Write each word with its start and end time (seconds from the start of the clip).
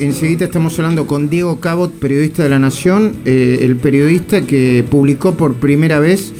Enseguida 0.00 0.44
estamos 0.44 0.78
hablando 0.78 1.08
con 1.08 1.28
Diego 1.28 1.58
Cabot, 1.58 1.92
periodista 1.92 2.44
de 2.44 2.48
La 2.48 2.60
Nación, 2.60 3.16
eh, 3.24 3.58
el 3.62 3.74
periodista 3.74 4.42
que 4.42 4.84
publicó 4.88 5.34
por 5.34 5.54
primera 5.54 5.98
vez 5.98 6.32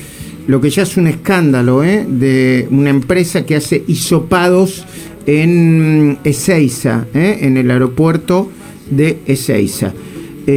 lo 0.46 0.60
que 0.60 0.70
ya 0.70 0.84
es 0.84 0.96
un 0.96 1.08
escándalo, 1.08 1.82
¿eh? 1.82 2.06
de 2.08 2.68
una 2.70 2.90
empresa 2.90 3.44
que 3.44 3.56
hace 3.56 3.82
hisopados 3.88 4.86
en 5.26 6.18
Ezeiza, 6.22 7.06
¿eh? 7.12 7.38
en 7.40 7.56
el 7.56 7.68
aeropuerto 7.72 8.48
de 8.92 9.18
Ezeiza. 9.26 9.92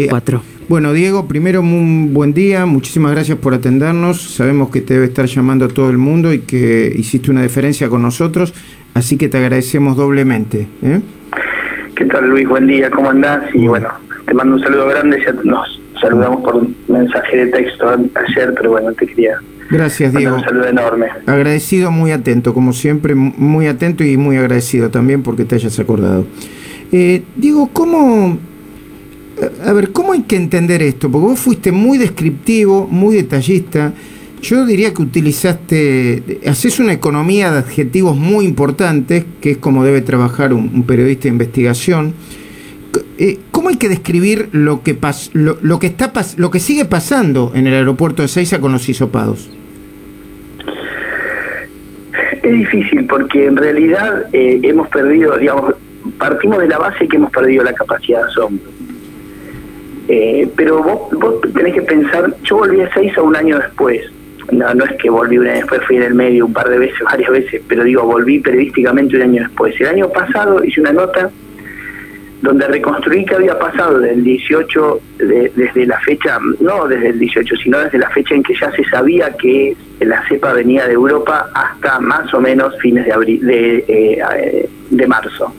Cuatro. 0.07 0.43
Bueno, 0.69 0.93
Diego, 0.93 1.27
primero 1.27 1.61
un 1.61 2.13
buen 2.13 2.35
día, 2.35 2.67
muchísimas 2.67 3.13
gracias 3.13 3.39
por 3.39 3.55
atendernos. 3.55 4.21
Sabemos 4.21 4.69
que 4.69 4.81
te 4.81 4.93
debe 4.93 5.07
estar 5.07 5.25
llamando 5.25 5.65
a 5.65 5.69
todo 5.69 5.89
el 5.89 5.97
mundo 5.97 6.31
y 6.35 6.41
que 6.41 6.93
hiciste 6.95 7.31
una 7.31 7.41
diferencia 7.41 7.89
con 7.89 8.03
nosotros, 8.03 8.53
así 8.93 9.17
que 9.17 9.27
te 9.27 9.39
agradecemos 9.39 9.97
doblemente. 9.97 10.67
¿eh? 10.83 11.01
¿Qué 12.01 12.07
tal 12.07 12.29
Luis? 12.29 12.49
Buen 12.49 12.65
día, 12.65 12.89
¿cómo 12.89 13.11
andás? 13.11 13.43
Y 13.53 13.67
bueno, 13.67 13.87
te 14.25 14.33
mando 14.33 14.55
un 14.55 14.63
saludo 14.63 14.87
grande, 14.87 15.21
ya 15.23 15.33
nos 15.43 15.79
saludamos 16.01 16.41
por 16.41 16.55
un 16.55 16.75
mensaje 16.87 17.45
de 17.45 17.51
texto 17.51 17.89
ayer, 17.89 18.55
pero 18.57 18.71
bueno, 18.71 18.91
te 18.93 19.05
quería 19.05 19.39
Gracias, 19.69 20.11
Diego. 20.11 20.37
Un 20.37 20.43
saludo 20.43 20.65
enorme. 20.65 21.05
Agradecido, 21.27 21.91
muy 21.91 22.11
atento, 22.11 22.55
como 22.55 22.73
siempre, 22.73 23.13
muy 23.13 23.67
atento 23.67 24.03
y 24.03 24.17
muy 24.17 24.35
agradecido 24.37 24.89
también 24.89 25.21
porque 25.21 25.45
te 25.45 25.53
hayas 25.53 25.77
acordado. 25.77 26.25
Eh, 26.91 27.21
Diego, 27.35 27.69
¿cómo, 27.71 28.39
a 29.63 29.71
ver, 29.71 29.91
¿cómo 29.91 30.13
hay 30.13 30.23
que 30.23 30.37
entender 30.37 30.81
esto? 30.81 31.11
Porque 31.11 31.27
vos 31.27 31.39
fuiste 31.39 31.71
muy 31.71 31.99
descriptivo, 31.99 32.87
muy 32.89 33.13
detallista. 33.13 33.93
Yo 34.41 34.65
diría 34.65 34.91
que 34.91 35.03
utilizaste, 35.03 36.39
haces 36.47 36.79
una 36.79 36.93
economía 36.93 37.51
de 37.51 37.59
adjetivos 37.59 38.17
muy 38.17 38.45
importantes, 38.45 39.23
que 39.39 39.51
es 39.51 39.57
como 39.57 39.83
debe 39.83 40.01
trabajar 40.01 40.51
un, 40.51 40.83
periodista 40.83 41.23
de 41.23 41.29
investigación. 41.29 42.15
Eh, 43.19 43.37
¿Cómo 43.51 43.69
hay 43.69 43.77
que 43.77 43.87
describir 43.87 44.49
lo 44.51 44.81
que, 44.81 44.95
pas, 44.95 45.29
lo, 45.33 45.77
que 45.79 45.85
está 45.85 46.11
lo 46.37 46.49
que 46.49 46.59
sigue 46.59 46.85
pasando 46.85 47.51
en 47.53 47.67
el 47.67 47.75
aeropuerto 47.75 48.23
de 48.23 48.27
Seiza 48.27 48.59
con 48.59 48.71
los 48.71 48.89
hisopados? 48.89 49.47
Es 52.41 52.51
difícil 52.51 53.05
porque 53.05 53.45
en 53.45 53.57
realidad 53.57 54.25
eh, 54.33 54.59
hemos 54.63 54.87
perdido, 54.87 55.37
digamos, 55.37 55.75
partimos 56.17 56.57
de 56.57 56.67
la 56.67 56.79
base 56.79 57.07
que 57.07 57.17
hemos 57.17 57.29
perdido 57.29 57.63
la 57.63 57.73
capacidad 57.73 58.23
de 58.23 58.25
asombro. 58.25 58.71
Eh, 60.07 60.49
pero 60.55 60.81
vos, 60.81 61.19
vos 61.19 61.35
tenés 61.53 61.75
que 61.75 61.83
pensar, 61.83 62.35
yo 62.43 62.57
volví 62.57 62.81
a 62.81 62.91
Seiza 62.91 63.21
un 63.21 63.35
año 63.35 63.59
después 63.59 64.01
no, 64.51 64.73
no 64.73 64.85
es 64.85 64.93
que 64.93 65.09
volví 65.09 65.37
un 65.37 65.47
año 65.47 65.57
después, 65.57 65.81
fui 65.85 65.97
en 65.97 66.03
el 66.03 66.13
medio 66.13 66.45
un 66.45 66.53
par 66.53 66.69
de 66.69 66.77
veces, 66.77 66.99
varias 67.03 67.31
veces, 67.31 67.61
pero 67.67 67.83
digo, 67.83 68.03
volví 68.03 68.39
periodísticamente 68.39 69.15
un 69.15 69.21
año 69.23 69.43
después. 69.43 69.79
El 69.79 69.87
año 69.87 70.09
pasado 70.09 70.63
hice 70.63 70.81
una 70.81 70.93
nota 70.93 71.29
donde 72.41 72.67
reconstruí 72.67 73.23
qué 73.23 73.35
había 73.35 73.57
pasado 73.57 73.99
desde 73.99 74.15
el 74.15 74.23
18, 74.23 75.01
desde 75.55 75.85
la 75.85 75.99
fecha, 75.99 76.39
no 76.59 76.87
desde 76.87 77.09
el 77.09 77.19
18, 77.19 77.55
sino 77.57 77.79
desde 77.79 77.99
la 77.99 78.09
fecha 78.09 78.33
en 78.33 78.41
que 78.41 78.55
ya 78.59 78.71
se 78.71 78.83
sabía 78.85 79.31
que 79.37 79.77
la 79.99 80.27
cepa 80.27 80.53
venía 80.53 80.87
de 80.87 80.93
Europa 80.93 81.49
hasta 81.53 81.99
más 81.99 82.33
o 82.33 82.41
menos 82.41 82.75
fines 82.79 83.05
de 83.05 83.13
abril, 83.13 83.47
eh, 83.47 83.85
eh, 83.87 84.69
de 84.91 85.07
marzo. 85.07 85.53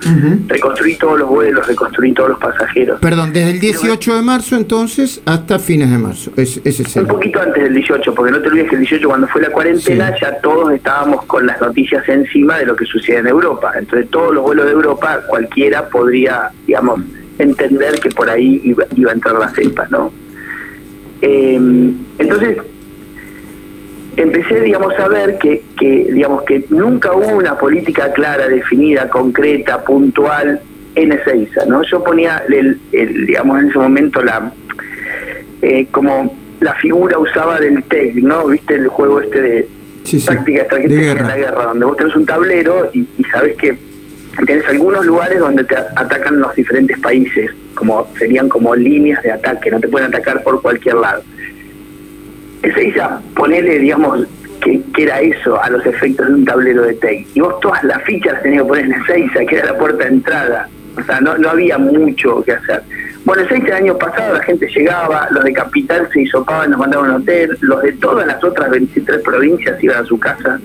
Reconstruí 0.46 0.96
todos 0.96 1.18
los 1.18 1.28
vuelos, 1.28 1.66
reconstruí 1.66 2.12
todos 2.12 2.30
los 2.30 2.38
pasajeros. 2.38 3.00
Perdón, 3.00 3.32
desde 3.32 3.52
el 3.52 3.60
18 3.60 4.16
de 4.16 4.22
marzo 4.22 4.56
entonces 4.56 5.20
hasta 5.24 5.58
fines 5.58 5.90
de 5.90 5.98
marzo. 5.98 6.32
Es, 6.36 6.60
ese 6.64 7.00
Un 7.00 7.06
poquito 7.06 7.40
antes 7.40 7.62
del 7.62 7.74
18, 7.74 8.14
porque 8.14 8.30
no 8.30 8.40
te 8.40 8.48
olvides 8.48 8.68
que 8.68 8.76
el 8.76 8.82
18 8.82 9.08
cuando 9.08 9.26
fue 9.28 9.42
la 9.42 9.50
cuarentena 9.50 10.14
ya 10.20 10.38
todos 10.40 10.72
estábamos 10.72 11.24
con 11.24 11.46
las 11.46 11.60
noticias 11.60 12.06
encima 12.08 12.58
de 12.58 12.66
lo 12.66 12.76
que 12.76 12.84
sucede 12.84 13.18
en 13.18 13.26
Europa. 13.26 13.72
Entonces 13.76 14.10
todos 14.10 14.34
los 14.34 14.42
vuelos 14.44 14.66
de 14.66 14.72
Europa, 14.72 15.22
cualquiera 15.26 15.88
podría, 15.88 16.50
digamos, 16.66 17.00
entender 17.38 17.98
que 18.00 18.10
por 18.10 18.28
ahí 18.28 18.60
iba, 18.64 18.84
a 18.84 19.12
entrar 19.12 19.36
la 19.36 19.48
cepa, 19.48 19.86
¿no? 19.90 20.12
Eh, 21.22 21.58
entonces, 22.18 22.58
empecé, 24.22 24.60
digamos, 24.60 24.98
a 24.98 25.08
ver 25.08 25.38
que, 25.38 25.62
que, 25.78 26.08
digamos, 26.12 26.42
que 26.42 26.64
nunca 26.70 27.12
hubo 27.12 27.36
una 27.36 27.56
política 27.56 28.12
clara, 28.12 28.48
definida, 28.48 29.08
concreta, 29.08 29.82
puntual 29.84 30.60
en 30.94 31.12
Ezeiza, 31.12 31.64
¿no? 31.66 31.82
Yo 31.82 32.02
ponía, 32.02 32.42
el, 32.48 32.78
digamos, 32.90 33.60
en 33.60 33.68
ese 33.68 33.78
momento 33.78 34.22
la, 34.22 34.52
eh, 35.62 35.86
como 35.90 36.36
la 36.60 36.74
figura 36.74 37.18
usaba 37.18 37.58
del 37.58 37.82
TEC, 37.84 38.16
¿no? 38.16 38.46
¿Viste 38.46 38.74
el 38.74 38.88
juego 38.88 39.20
este 39.20 39.40
de 39.40 39.68
táctica 40.26 40.62
estratégica 40.62 41.12
en 41.12 41.26
la 41.26 41.36
guerra, 41.36 41.64
donde 41.64 41.84
vos 41.86 41.96
tenés 41.96 42.16
un 42.16 42.26
tablero 42.26 42.90
y, 42.92 43.06
y 43.18 43.24
sabes 43.24 43.56
que 43.56 43.76
tenés 44.46 44.66
algunos 44.68 45.04
lugares 45.04 45.38
donde 45.38 45.64
te 45.64 45.76
atacan 45.76 46.40
los 46.40 46.54
diferentes 46.54 46.98
países, 46.98 47.50
como 47.74 48.08
serían 48.18 48.48
como 48.48 48.74
líneas 48.74 49.22
de 49.22 49.32
ataque, 49.32 49.70
no 49.70 49.80
te 49.80 49.88
pueden 49.88 50.08
atacar 50.08 50.42
por 50.42 50.60
cualquier 50.62 50.96
lado. 50.96 51.22
Ezeiza, 52.62 53.20
ponele, 53.34 53.78
digamos, 53.78 54.26
que, 54.60 54.80
era 54.98 55.20
eso 55.20 55.60
a 55.60 55.68
los 55.70 55.84
efectos 55.84 56.28
de 56.28 56.34
un 56.34 56.44
tablero 56.44 56.82
de 56.82 56.94
TEC. 56.94 57.26
Y 57.34 57.40
vos 57.40 57.58
todas 57.60 57.82
las 57.84 58.02
fichas 58.04 58.34
las 58.34 58.42
tenías 58.42 58.62
que 58.62 58.68
poner 58.68 58.84
en 58.84 58.92
Ezeiza, 58.92 59.40
que 59.44 59.56
era 59.56 59.72
la 59.72 59.78
puerta 59.78 60.04
de 60.04 60.10
entrada. 60.10 60.68
O 60.96 61.02
sea, 61.02 61.20
no, 61.20 61.36
no 61.38 61.50
había 61.50 61.78
mucho 61.78 62.42
que 62.42 62.52
hacer. 62.52 62.82
Bueno, 63.24 63.42
Ezeiza 63.42 63.68
el 63.68 63.84
año 63.84 63.98
pasado 63.98 64.34
la 64.34 64.42
gente 64.42 64.66
llegaba, 64.68 65.28
los 65.30 65.44
de 65.44 65.52
Capital 65.52 66.08
se 66.12 66.22
hisopaban, 66.22 66.70
nos 66.70 66.78
mandaban 66.78 67.10
a 67.10 67.14
un 67.16 67.22
hotel, 67.22 67.56
los 67.60 67.82
de 67.82 67.92
todas 67.92 68.26
las 68.26 68.42
otras 68.42 68.70
23 68.70 69.22
provincias 69.22 69.82
iban 69.82 70.04
a 70.04 70.06
su 70.06 70.18
casa 70.18 70.60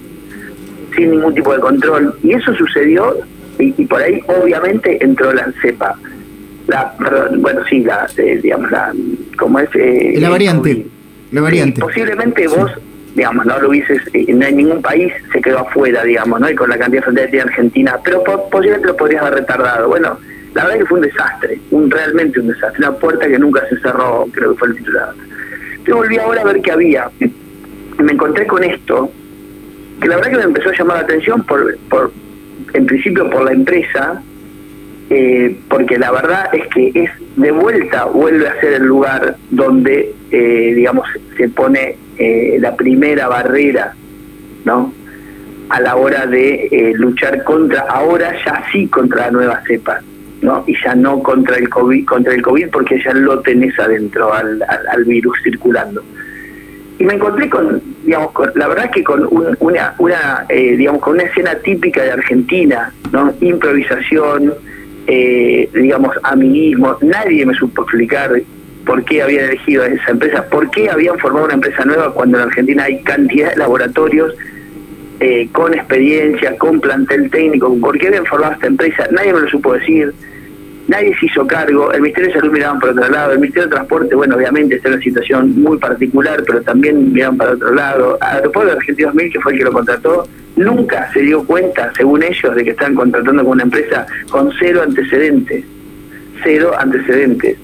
sin 0.95 1.11
ningún 1.11 1.33
tipo 1.33 1.53
de 1.53 1.59
control. 1.59 2.15
Y 2.23 2.33
eso 2.33 2.53
sucedió 2.55 3.15
y, 3.59 3.71
por 3.85 4.01
ahí 4.01 4.19
obviamente 4.27 5.03
entró 5.03 5.33
la 5.33 5.51
cepa. 5.61 5.95
La, 6.67 6.91
perdón, 6.97 7.41
bueno, 7.41 7.61
sí, 7.69 7.79
la, 7.81 8.07
eh, 8.17 8.39
digamos, 8.43 8.69
la, 8.71 8.93
como 9.37 9.59
es... 9.59 9.69
Eh, 9.73 10.15
la 10.17 10.29
variante. 10.29 10.85
La 11.31 11.41
variante. 11.41 11.81
posiblemente 11.81 12.47
vos, 12.47 12.71
digamos, 13.15 13.45
no 13.45 13.59
lo 13.59 13.69
hubieses, 13.69 14.01
eh, 14.13 14.33
no 14.33 14.45
hay 14.45 14.53
ningún 14.53 14.81
país 14.81 15.11
se 15.31 15.41
quedó 15.41 15.59
afuera, 15.59 16.03
digamos, 16.03 16.39
¿no? 16.39 16.49
Y 16.49 16.55
con 16.55 16.69
la 16.69 16.77
cantidad 16.77 17.01
de 17.01 17.03
fronteras 17.03 17.31
de 17.31 17.41
Argentina, 17.41 17.99
pero 18.03 18.23
posiblemente 18.23 18.87
lo 18.87 18.95
podrías 18.95 19.21
haber 19.23 19.39
retardado. 19.39 19.89
Bueno, 19.89 20.17
la 20.53 20.63
verdad 20.63 20.79
que 20.79 20.85
fue 20.85 20.99
un 20.99 21.05
desastre, 21.05 21.59
un 21.71 21.91
realmente 21.91 22.39
un 22.39 22.47
desastre, 22.47 22.87
una 22.87 22.97
puerta 22.97 23.27
que 23.27 23.37
nunca 23.37 23.61
se 23.69 23.79
cerró, 23.79 24.27
creo 24.31 24.53
que 24.53 24.59
fue 24.59 24.67
el 24.69 24.75
titular. 24.77 25.13
Yo 25.85 25.97
volví 25.97 26.17
ahora 26.17 26.41
a 26.41 26.45
ver 26.45 26.61
qué 26.61 26.71
había. 26.71 27.09
Y 27.19 28.03
me 28.03 28.13
encontré 28.13 28.45
con 28.47 28.63
esto, 28.63 29.11
que 30.01 30.07
la 30.07 30.15
verdad 30.17 30.31
que 30.31 30.37
me 30.37 30.43
empezó 30.43 30.69
a 30.69 30.73
llamar 30.73 30.97
la 30.97 31.03
atención 31.03 31.43
por, 31.43 31.77
por 31.89 32.11
en 32.73 32.85
principio 32.85 33.29
por 33.29 33.43
la 33.43 33.51
empresa, 33.51 34.21
eh, 35.09 35.55
porque 35.69 35.97
la 35.97 36.11
verdad 36.11 36.49
es 36.53 36.67
que 36.67 36.91
es 36.93 37.09
de 37.37 37.51
vuelta, 37.51 38.05
vuelve 38.05 38.47
a 38.47 38.59
ser 38.59 38.73
el 38.73 38.83
lugar 38.83 39.37
donde, 39.49 40.13
eh, 40.31 40.73
digamos, 40.75 41.07
se 41.37 41.47
pone 41.47 41.95
eh, 42.17 42.57
la 42.59 42.75
primera 42.75 43.29
barrera, 43.29 43.93
¿no? 44.65 44.93
A 45.69 45.79
la 45.79 45.95
hora 45.95 46.25
de 46.25 46.93
luchar 46.95 47.43
contra, 47.43 47.81
ahora 47.81 48.33
ya 48.45 48.63
sí 48.71 48.87
contra 48.87 49.27
la 49.27 49.31
nueva 49.31 49.61
cepa, 49.65 50.01
¿no? 50.41 50.65
Y 50.67 50.75
ya 50.83 50.93
no 50.93 51.23
contra 51.23 51.55
el 51.57 51.69
COVID, 51.69 52.05
contra 52.05 52.33
el 52.33 52.41
COVID 52.41 52.69
porque 52.69 53.01
ya 53.01 53.13
lo 53.13 53.39
tenés 53.39 53.79
adentro 53.79 54.33
al, 54.33 54.61
al, 54.63 55.03
virus 55.05 55.37
circulando. 55.41 56.03
Y 56.99 57.03
me 57.03 57.13
encontré 57.13 57.49
con, 57.49 57.81
digamos, 58.03 58.31
la 58.55 58.67
verdad 58.67 58.89
que 58.91 59.03
con 59.03 59.27
una, 59.59 59.93
una 59.99 60.45
digamos, 60.49 61.01
con 61.01 61.13
una 61.13 61.23
escena 61.23 61.55
típica 61.55 62.01
de 62.01 62.11
Argentina, 62.11 62.91
¿no? 63.11 63.33
Improvisación, 63.41 64.53
eh, 65.07 65.69
digamos, 65.73 66.15
amiguismo. 66.23 66.97
Nadie 67.01 67.45
me 67.45 67.53
supo 67.53 67.83
explicar 67.83 68.31
por 68.85 69.03
qué 69.05 69.21
habían 69.21 69.45
elegido 69.45 69.83
a 69.83 69.87
esa 69.87 70.11
empresa, 70.11 70.45
por 70.49 70.69
qué 70.71 70.89
habían 70.89 71.17
formado 71.19 71.45
una 71.45 71.55
empresa 71.55 71.83
nueva 71.85 72.13
cuando 72.13 72.37
en 72.37 72.43
Argentina 72.43 72.83
hay 72.83 73.01
cantidad 73.03 73.49
de 73.51 73.57
laboratorios 73.57 74.33
eh, 75.19 75.49
con 75.51 75.73
experiencia, 75.73 76.57
con 76.57 76.79
plantel 76.79 77.29
técnico, 77.29 77.75
por 77.79 77.97
qué 77.97 78.07
habían 78.07 78.25
formado 78.25 78.53
esta 78.53 78.67
empresa. 78.67 79.07
Nadie 79.11 79.33
me 79.33 79.41
lo 79.41 79.49
supo 79.49 79.73
decir 79.73 80.13
nadie 80.87 81.15
se 81.19 81.25
hizo 81.25 81.45
cargo, 81.45 81.91
el 81.91 82.01
Ministerio 82.01 82.29
de 82.29 82.39
Salud 82.39 82.53
miraban 82.53 82.79
por 82.79 82.89
otro 82.89 83.07
lado, 83.09 83.33
el 83.33 83.39
Ministerio 83.39 83.67
de 83.67 83.75
Transporte, 83.75 84.15
bueno, 84.15 84.35
obviamente 84.35 84.75
está 84.75 84.89
en 84.89 84.95
una 84.95 85.03
situación 85.03 85.61
muy 85.61 85.77
particular, 85.77 86.43
pero 86.45 86.61
también 86.61 87.11
miraban 87.11 87.37
para 87.37 87.51
otro 87.51 87.73
lado. 87.73 88.17
Aeropuerto 88.21 88.71
de 88.71 88.77
Argentina 88.77 89.07
2000, 89.09 89.33
que 89.33 89.39
fue 89.39 89.51
el 89.53 89.57
que 89.59 89.65
lo 89.65 89.71
contrató, 89.73 90.27
nunca 90.55 91.11
se 91.13 91.21
dio 91.21 91.43
cuenta, 91.43 91.91
según 91.95 92.23
ellos, 92.23 92.55
de 92.55 92.63
que 92.63 92.71
estaban 92.71 92.95
contratando 92.95 93.43
con 93.43 93.53
una 93.53 93.63
empresa 93.63 94.05
con 94.29 94.51
cero 94.59 94.81
antecedentes, 94.83 95.65
cero 96.43 96.71
antecedentes. 96.77 97.57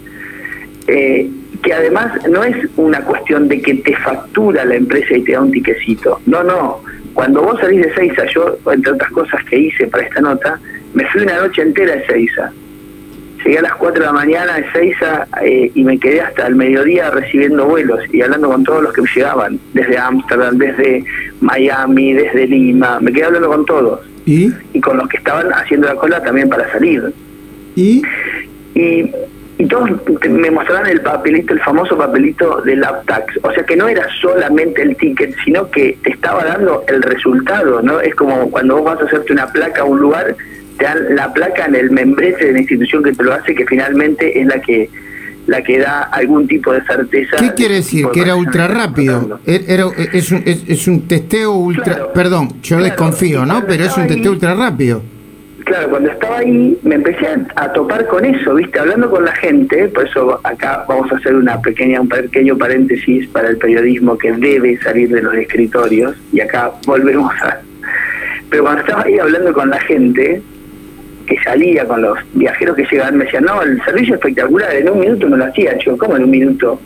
Eh, 0.87 1.29
que 1.61 1.73
además 1.73 2.11
no 2.29 2.43
es 2.43 2.57
una 2.75 2.99
cuestión 3.05 3.47
de 3.47 3.61
que 3.61 3.75
te 3.75 3.95
factura 3.95 4.65
la 4.65 4.75
empresa 4.75 5.15
y 5.15 5.23
te 5.23 5.31
da 5.31 5.41
un 5.41 5.51
tiquecito, 5.51 6.19
no, 6.25 6.43
no. 6.43 6.81
Cuando 7.13 7.41
vos 7.41 7.57
salís 7.61 7.83
de 7.83 7.93
Seiza, 7.93 8.25
yo, 8.25 8.57
entre 8.69 8.91
otras 8.91 9.11
cosas 9.11 9.41
que 9.45 9.57
hice 9.57 9.87
para 9.87 10.03
esta 10.03 10.19
nota, 10.19 10.59
me 10.93 11.07
fui 11.07 11.21
una 11.21 11.37
noche 11.37 11.61
entera 11.61 11.95
de 11.95 12.05
Seiza 12.05 12.51
Llegué 13.43 13.59
a 13.59 13.63
las 13.63 13.75
4 13.75 13.99
de 13.99 14.05
la 14.05 14.13
mañana 14.13 14.55
de 14.55 14.71
Seiza 14.71 15.27
eh, 15.41 15.71
y 15.73 15.83
me 15.83 15.99
quedé 15.99 16.21
hasta 16.21 16.47
el 16.47 16.55
mediodía 16.55 17.09
recibiendo 17.11 17.65
vuelos 17.65 17.99
y 18.11 18.21
hablando 18.21 18.49
con 18.49 18.63
todos 18.63 18.83
los 18.83 18.93
que 18.93 19.01
me 19.01 19.07
llegaban, 19.13 19.59
desde 19.73 19.97
Ámsterdam, 19.97 20.57
desde 20.57 21.03
Miami, 21.41 22.13
desde 22.13 22.47
Lima, 22.47 22.99
me 22.99 23.11
quedé 23.11 23.25
hablando 23.25 23.49
con 23.49 23.65
todos. 23.65 23.99
¿Y? 24.25 24.53
Y 24.73 24.79
con 24.79 24.97
los 24.97 25.07
que 25.09 25.17
estaban 25.17 25.51
haciendo 25.51 25.87
la 25.87 25.95
cola 25.95 26.23
también 26.23 26.47
para 26.47 26.71
salir. 26.71 27.13
¿Y? 27.75 28.01
Y, 28.75 29.11
y 29.57 29.65
todos 29.67 29.89
me 30.29 30.51
mostraban 30.51 30.87
el 30.87 31.01
papelito, 31.01 31.53
el 31.53 31.59
famoso 31.59 31.97
papelito 31.97 32.61
del 32.61 32.83
AppTax. 32.83 33.39
O 33.43 33.51
sea 33.51 33.63
que 33.63 33.75
no 33.75 33.87
era 33.87 34.07
solamente 34.21 34.81
el 34.81 34.95
ticket, 34.95 35.35
sino 35.43 35.69
que 35.69 35.97
te 36.03 36.11
estaba 36.11 36.43
dando 36.43 36.83
el 36.87 37.01
resultado, 37.01 37.81
¿no? 37.81 37.99
Es 37.99 38.15
como 38.15 38.49
cuando 38.49 38.77
vos 38.77 38.85
vas 38.85 39.01
a 39.01 39.05
hacerte 39.05 39.33
una 39.33 39.47
placa 39.47 39.81
a 39.81 39.85
un 39.85 39.99
lugar, 39.99 40.35
te 40.77 40.85
dan 40.85 41.15
la 41.15 41.31
placa 41.33 41.65
en 41.65 41.75
el 41.75 41.91
membrete 41.91 42.45
de 42.45 42.53
la 42.53 42.59
institución 42.59 43.03
que 43.03 43.13
te 43.13 43.23
lo 43.23 43.33
hace, 43.33 43.55
que 43.55 43.65
finalmente 43.65 44.39
es 44.39 44.47
la 44.47 44.59
que 44.61 44.89
la 45.47 45.61
que 45.61 45.79
da 45.79 46.03
algún 46.03 46.47
tipo 46.47 46.71
de 46.71 46.81
certeza. 46.83 47.37
¿Qué 47.37 47.53
quiere 47.53 47.75
decir? 47.75 48.07
Que 48.13 48.21
era 48.21 48.35
ultra 48.35 48.67
rápido. 48.67 49.39
Era, 49.45 49.87
es, 50.13 50.31
un, 50.31 50.41
es, 50.45 50.87
un 50.87 51.07
testeo 51.07 51.51
ultra. 51.51 52.13
perdón, 52.13 52.61
yo 52.61 52.81
desconfío, 52.81 53.45
¿no? 53.45 53.63
Pero 53.67 53.83
es 53.83 53.97
un 53.97 54.07
testeo 54.07 54.31
ultra 54.31 54.55
rápido. 54.55 55.01
Claro, 55.65 55.91
cuando 55.91 56.11
estaba 56.11 56.39
ahí 56.39 56.77
me 56.83 56.95
empecé 56.95 57.25
a, 57.55 57.71
topar 57.71 58.05
con 58.07 58.25
eso, 58.25 58.55
¿viste? 58.55 58.79
Hablando 58.79 59.09
con 59.09 59.23
la 59.23 59.31
gente, 59.33 59.87
por 59.87 60.05
eso 60.05 60.39
acá 60.43 60.83
vamos 60.89 61.09
a 61.11 61.15
hacer 61.15 61.35
una 61.35 61.61
pequeña, 61.61 62.01
un 62.01 62.09
pequeño 62.09 62.57
paréntesis 62.57 63.27
para 63.29 63.49
el 63.49 63.57
periodismo 63.57 64.17
que 64.17 64.33
debe 64.33 64.77
salir 64.81 65.09
de 65.09 65.21
los 65.21 65.33
escritorios, 65.35 66.17
y 66.33 66.41
acá 66.41 66.71
volvemos 66.85 67.31
a. 67.41 67.61
Pero 68.49 68.63
cuando 68.63 68.81
estaba 68.81 69.03
ahí 69.03 69.17
hablando 69.17 69.53
con 69.53 69.69
la 69.69 69.79
gente, 69.79 70.41
que 71.25 71.37
salía 71.43 71.85
con 71.85 72.01
los 72.01 72.17
viajeros 72.33 72.75
que 72.75 72.85
llegaban, 72.91 73.17
me 73.17 73.25
decían, 73.25 73.45
no, 73.45 73.61
el 73.61 73.81
servicio 73.83 74.15
espectacular, 74.15 74.73
en 74.75 74.89
un 74.89 74.99
minuto 74.99 75.27
me 75.29 75.37
lo 75.37 75.45
hacía. 75.45 75.77
Yo, 75.79 75.97
¿cómo 75.97 76.15
en 76.17 76.23
un 76.23 76.31
minuto? 76.31 76.79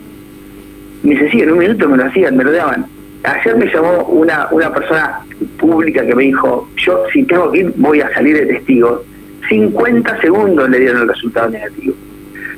Me 1.03 1.11
dice, 1.11 1.29
sí, 1.31 1.41
en 1.41 1.51
un 1.51 1.59
minuto 1.59 1.89
me 1.89 1.97
lo 1.97 2.05
hacían, 2.05 2.37
me 2.37 2.43
lo 2.43 2.51
daban. 2.51 2.85
Ayer 3.23 3.57
me 3.57 3.65
llamó 3.65 4.03
una, 4.03 4.47
una 4.51 4.73
persona 4.73 5.19
pública 5.57 6.05
que 6.05 6.15
me 6.15 6.23
dijo, 6.23 6.69
yo 6.77 7.03
si 7.11 7.23
tengo 7.23 7.51
que 7.51 7.59
ir 7.59 7.73
voy 7.75 8.01
a 8.01 8.13
salir 8.13 8.37
de 8.37 8.45
testigo. 8.45 9.03
50 9.49 10.21
segundos 10.21 10.69
le 10.69 10.79
dieron 10.79 11.03
el 11.03 11.07
resultado 11.07 11.49
negativo. 11.49 11.95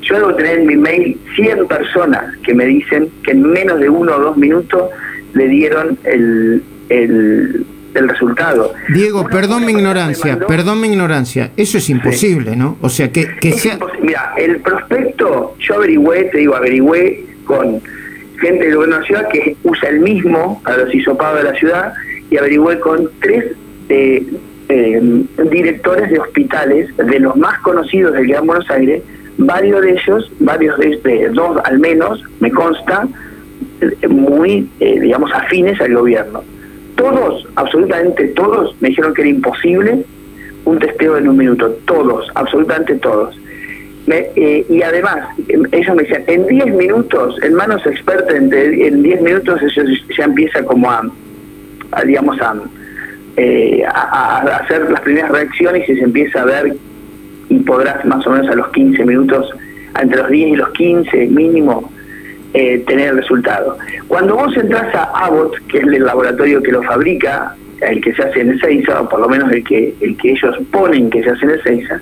Yo 0.02 0.16
debo 0.16 0.34
tener 0.34 0.58
en 0.58 0.66
mi 0.66 0.76
mail 0.76 1.16
100 1.36 1.68
personas 1.68 2.36
que 2.42 2.54
me 2.54 2.66
dicen 2.66 3.08
que 3.22 3.32
en 3.32 3.42
menos 3.42 3.78
de 3.78 3.88
uno 3.88 4.16
o 4.16 4.20
dos 4.20 4.36
minutos 4.36 4.90
le 5.34 5.46
dieron 5.46 5.96
el, 6.04 6.62
el 6.88 7.64
el 7.94 8.08
resultado. 8.08 8.72
Diego, 8.88 9.26
perdón 9.26 9.64
mi 9.64 9.72
ignorancia, 9.72 10.38
perdón 10.46 10.80
mi 10.80 10.88
ignorancia, 10.88 11.50
eso 11.56 11.78
es 11.78 11.90
imposible, 11.90 12.56
¿no? 12.56 12.76
O 12.80 12.88
sea, 12.88 13.10
que, 13.10 13.36
que 13.40 13.52
sea... 13.52 13.78
Mira, 14.00 14.34
el 14.36 14.60
prospecto, 14.60 15.54
yo 15.58 15.74
averigüé, 15.74 16.24
te 16.24 16.38
digo, 16.38 16.54
averigüé 16.54 17.24
con 17.44 17.80
gente 18.40 18.64
del 18.66 18.76
gobierno 18.76 18.96
de 18.96 19.00
la 19.02 19.06
ciudad 19.06 19.28
que 19.28 19.56
usa 19.64 19.88
el 19.88 20.00
mismo 20.00 20.62
a 20.64 20.76
los 20.76 20.94
hisopados 20.94 21.38
de 21.38 21.50
la 21.50 21.58
ciudad 21.58 21.92
y 22.30 22.36
averigüé 22.36 22.78
con 22.80 23.10
tres 23.20 23.44
eh, 23.88 24.24
eh, 24.68 25.24
directores 25.50 26.10
de 26.10 26.18
hospitales, 26.20 26.96
de 26.96 27.18
los 27.18 27.36
más 27.36 27.58
conocidos 27.60 28.14
del 28.14 28.28
Gran 28.28 28.46
Buenos 28.46 28.70
Aires, 28.70 29.02
varios 29.36 29.82
de 29.82 29.92
ellos, 29.92 30.32
varios 30.38 30.78
de, 30.78 30.96
de 31.02 31.28
dos 31.30 31.58
al 31.64 31.78
menos, 31.80 32.22
me 32.38 32.50
consta, 32.50 33.08
eh, 33.80 34.08
muy, 34.08 34.68
digamos, 34.78 35.30
afines 35.32 35.80
al 35.80 35.94
gobierno 35.94 36.42
todos, 37.00 37.46
absolutamente 37.56 38.28
todos, 38.28 38.76
me 38.80 38.88
dijeron 38.88 39.14
que 39.14 39.22
era 39.22 39.30
imposible 39.30 40.04
un 40.66 40.78
testeo 40.78 41.16
en 41.16 41.28
un 41.28 41.36
minuto, 41.36 41.70
todos, 41.86 42.30
absolutamente 42.34 42.94
todos. 42.96 43.34
Eh, 44.06 44.66
y 44.68 44.82
además, 44.82 45.16
em, 45.48 45.62
ellos 45.72 45.96
me 45.96 46.02
decían, 46.02 46.24
en 46.26 46.46
10 46.46 46.74
minutos, 46.74 47.36
en 47.42 47.54
manos 47.54 47.86
expertas, 47.86 48.34
en 48.34 49.02
10 49.02 49.22
minutos 49.22 49.62
eso 49.62 49.82
ya 50.16 50.24
empieza 50.24 50.62
como 50.64 50.90
a, 50.90 51.02
digamos, 52.04 52.36
eh, 53.36 53.82
a, 53.86 54.40
a, 54.40 54.56
hacer 54.56 54.90
las 54.90 55.00
primeras 55.00 55.30
reacciones 55.30 55.88
y 55.88 55.94
se 55.96 56.04
empieza 56.04 56.42
a 56.42 56.44
ver 56.44 56.76
y 57.48 57.58
podrás 57.60 58.04
más 58.04 58.26
o 58.26 58.30
menos 58.30 58.48
a 58.48 58.54
los 58.56 58.68
15 58.68 59.04
minutos, 59.06 59.48
entre 60.00 60.18
los 60.18 60.28
10 60.28 60.48
y 60.48 60.56
los 60.56 60.70
15 60.70 61.26
mínimo, 61.28 61.90
eh, 62.54 62.82
tener 62.86 63.10
el 63.10 63.16
resultado. 63.18 63.78
Cuando 64.08 64.36
vos 64.36 64.56
entras 64.56 64.94
a 64.94 65.26
Abbott, 65.26 65.56
que 65.68 65.78
es 65.78 65.84
el 65.84 66.04
laboratorio 66.04 66.62
que 66.62 66.72
lo 66.72 66.82
fabrica, 66.82 67.54
el 67.80 68.00
que 68.00 68.12
se 68.12 68.22
hace 68.22 68.40
en 68.40 68.52
Ezeiza, 68.52 69.00
o 69.00 69.08
por 69.08 69.20
lo 69.20 69.28
menos 69.28 69.50
el 69.52 69.64
que, 69.64 69.94
el 70.00 70.16
que 70.16 70.32
ellos 70.32 70.56
ponen 70.70 71.10
que 71.10 71.22
se 71.22 71.30
hace 71.30 71.44
en 71.44 71.50
Ezeiza, 71.52 72.00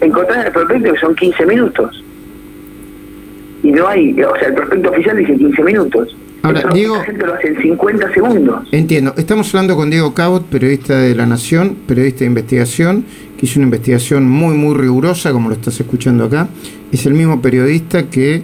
encontrás 0.00 0.46
el 0.46 0.52
prospecto 0.52 0.92
que 0.92 0.98
son 0.98 1.14
15 1.14 1.46
minutos. 1.46 2.04
Y 3.62 3.70
no 3.70 3.86
hay, 3.86 4.12
o 4.22 4.36
sea, 4.36 4.48
el 4.48 4.54
prospecto 4.54 4.90
oficial 4.90 5.16
dice 5.16 5.36
15 5.36 5.62
minutos. 5.62 6.16
Ahora, 6.42 6.62
Diego, 6.72 6.96
la 6.96 7.04
gente 7.04 7.24
lo 7.24 7.34
hace 7.34 7.48
en 7.48 7.62
50 7.62 8.12
segundos. 8.12 8.68
Entiendo. 8.72 9.14
Estamos 9.16 9.54
hablando 9.54 9.76
con 9.76 9.90
Diego 9.90 10.12
Cabot, 10.12 10.44
periodista 10.44 10.98
de 10.98 11.14
La 11.14 11.24
Nación, 11.24 11.76
periodista 11.86 12.20
de 12.20 12.26
investigación, 12.26 13.04
que 13.38 13.46
hizo 13.46 13.60
una 13.60 13.66
investigación 13.66 14.28
muy, 14.28 14.56
muy 14.56 14.74
rigurosa, 14.76 15.32
como 15.32 15.50
lo 15.50 15.54
estás 15.54 15.78
escuchando 15.78 16.24
acá. 16.24 16.48
Es 16.90 17.06
el 17.06 17.14
mismo 17.14 17.40
periodista 17.40 18.10
que 18.10 18.42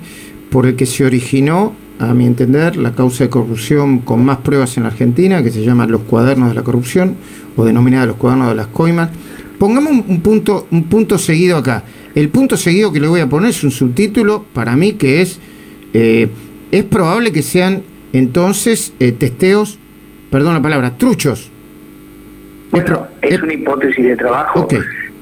por 0.50 0.66
el 0.66 0.76
que 0.76 0.86
se 0.86 1.04
originó, 1.04 1.74
a 1.98 2.14
mi 2.14 2.26
entender, 2.26 2.76
la 2.76 2.92
causa 2.92 3.24
de 3.24 3.30
corrupción 3.30 3.98
con 4.00 4.24
más 4.24 4.38
pruebas 4.38 4.76
en 4.76 4.84
la 4.84 4.90
Argentina, 4.90 5.42
que 5.42 5.50
se 5.50 5.64
llama 5.64 5.86
Los 5.86 6.02
Cuadernos 6.02 6.50
de 6.50 6.54
la 6.54 6.62
Corrupción, 6.62 7.16
o 7.56 7.64
denominada 7.64 8.06
Los 8.06 8.16
Cuadernos 8.16 8.48
de 8.48 8.54
las 8.54 8.68
Coimas. 8.68 9.10
Pongamos 9.58 10.04
un 10.06 10.20
punto, 10.20 10.68
un 10.70 10.84
punto 10.84 11.18
seguido 11.18 11.58
acá. 11.58 11.82
El 12.14 12.28
punto 12.28 12.56
seguido 12.56 12.92
que 12.92 13.00
le 13.00 13.08
voy 13.08 13.20
a 13.20 13.28
poner 13.28 13.50
es 13.50 13.64
un 13.64 13.70
subtítulo 13.70 14.44
para 14.52 14.76
mí 14.76 14.92
que 14.92 15.20
es, 15.20 15.40
eh, 15.92 16.28
es 16.70 16.84
probable 16.84 17.32
que 17.32 17.42
sean 17.42 17.82
entonces 18.12 18.92
eh, 19.00 19.12
testeos, 19.12 19.78
perdón 20.30 20.54
la 20.54 20.62
palabra, 20.62 20.96
truchos. 20.96 21.50
Bueno, 22.70 23.06
es, 23.22 23.42
una 23.42 23.54
hipótesis 23.54 24.04
de 24.04 24.16
trabajo 24.16 24.68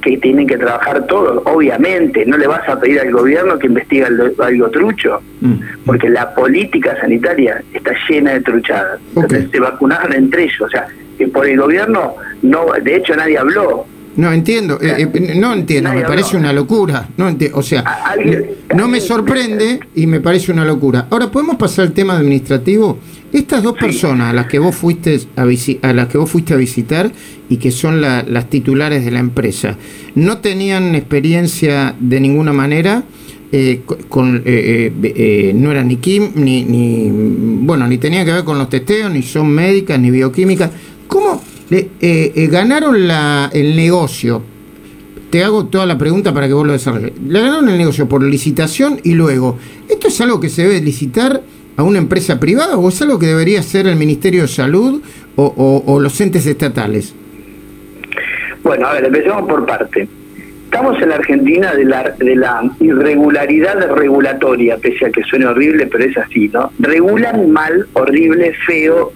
que 0.06 0.18
tienen 0.18 0.46
que 0.46 0.56
trabajar 0.56 1.04
todos, 1.06 1.42
obviamente, 1.46 2.24
no 2.26 2.36
le 2.36 2.46
vas 2.46 2.68
a 2.68 2.78
pedir 2.78 3.00
al 3.00 3.10
gobierno 3.10 3.58
que 3.58 3.66
investigue 3.66 4.04
algo 4.04 4.70
trucho, 4.70 5.20
mm. 5.40 5.54
porque 5.84 6.08
la 6.08 6.32
política 6.32 6.96
sanitaria 7.00 7.60
está 7.72 7.92
llena 8.08 8.34
de 8.34 8.40
truchadas, 8.40 9.00
entonces 9.08 9.50
se 9.50 9.58
vacunaron 9.58 10.12
entre 10.12 10.44
ellos, 10.44 10.60
o 10.60 10.68
sea, 10.68 10.86
que 11.18 11.26
por 11.26 11.44
el 11.44 11.58
gobierno, 11.58 12.14
no 12.42 12.66
de 12.80 12.96
hecho 12.96 13.16
nadie 13.16 13.36
habló, 13.36 13.84
no 14.16 14.32
entiendo, 14.32 14.78
eh, 14.80 15.08
eh, 15.12 15.34
no 15.36 15.52
entiendo, 15.52 15.92
me 15.92 16.02
parece 16.02 16.36
una 16.36 16.52
locura. 16.52 17.08
No 17.16 17.34
o 17.52 17.62
sea, 17.62 17.84
no 18.74 18.88
me 18.88 19.00
sorprende 19.00 19.80
y 19.94 20.06
me 20.06 20.20
parece 20.20 20.52
una 20.52 20.64
locura. 20.64 21.06
Ahora 21.10 21.30
podemos 21.30 21.56
pasar 21.56 21.86
al 21.86 21.92
tema 21.92 22.16
administrativo. 22.16 22.98
Estas 23.32 23.62
dos 23.62 23.76
personas 23.76 24.30
a 24.30 24.32
las 24.32 24.46
que 24.46 24.58
vos 24.58 24.74
fuiste 24.74 25.20
a, 25.36 25.42
a 25.42 25.92
las 25.92 26.08
que 26.08 26.16
vos 26.16 26.30
fuiste 26.30 26.54
a 26.54 26.56
visitar 26.56 27.12
y 27.50 27.58
que 27.58 27.70
son 27.70 28.00
las 28.00 28.48
titulares 28.48 29.04
de 29.04 29.10
la 29.10 29.18
empresa, 29.18 29.76
no 30.14 30.38
tenían 30.38 30.94
experiencia 30.94 31.94
de 31.98 32.20
ninguna 32.20 32.52
manera. 32.52 33.04
Eh, 33.52 33.82
con, 34.08 34.42
no 34.42 35.70
eran 35.70 35.86
ni 35.86 35.96
Kim 35.98 36.32
ni, 36.34 36.64
ni 36.64 37.08
bueno 37.64 37.86
ni 37.86 37.96
tenía 37.96 38.24
que 38.24 38.32
ver 38.32 38.42
con 38.42 38.58
los 38.58 38.68
testeos 38.68 39.08
ni 39.12 39.22
son 39.22 39.48
médicas 39.48 40.00
ni 40.00 40.10
bioquímicas 40.10 40.68
cómo 41.06 41.40
eh, 41.70 41.90
eh, 42.00 42.46
ganaron 42.46 43.08
la, 43.08 43.50
el 43.52 43.74
negocio. 43.74 44.42
Te 45.30 45.42
hago 45.42 45.66
toda 45.66 45.86
la 45.86 45.98
pregunta 45.98 46.32
para 46.32 46.46
que 46.46 46.52
vos 46.52 46.66
lo 46.66 46.72
desarrolles. 46.72 47.12
Le 47.20 47.40
ganaron 47.40 47.68
el 47.68 47.78
negocio 47.78 48.08
por 48.08 48.22
licitación 48.22 49.00
y 49.02 49.14
luego, 49.14 49.58
¿esto 49.88 50.08
es 50.08 50.20
algo 50.20 50.40
que 50.40 50.48
se 50.48 50.62
debe 50.62 50.80
licitar 50.80 51.42
a 51.76 51.82
una 51.82 51.98
empresa 51.98 52.38
privada 52.38 52.76
o 52.76 52.88
es 52.88 53.02
algo 53.02 53.18
que 53.18 53.26
debería 53.26 53.62
ser 53.62 53.86
el 53.86 53.96
Ministerio 53.96 54.42
de 54.42 54.48
Salud 54.48 55.02
o, 55.34 55.98
los 56.00 56.20
entes 56.20 56.46
estatales? 56.46 57.14
Bueno, 58.62 58.86
a 58.86 58.94
ver, 58.94 59.04
empecemos 59.06 59.48
por 59.48 59.66
parte. 59.66 60.08
Estamos 60.64 61.00
en 61.00 61.08
la 61.08 61.16
Argentina 61.16 61.74
de 61.74 61.84
la, 61.84 62.14
de 62.18 62.36
la 62.36 62.62
irregularidad 62.80 63.94
regulatoria, 63.94 64.76
pese 64.78 65.06
a 65.06 65.10
que 65.10 65.22
suene 65.24 65.46
horrible, 65.46 65.86
pero 65.86 66.04
es 66.04 66.16
así, 66.16 66.48
¿no? 66.52 66.72
Regulan 66.78 67.50
mal, 67.50 67.86
horrible, 67.92 68.52
feo, 68.66 69.12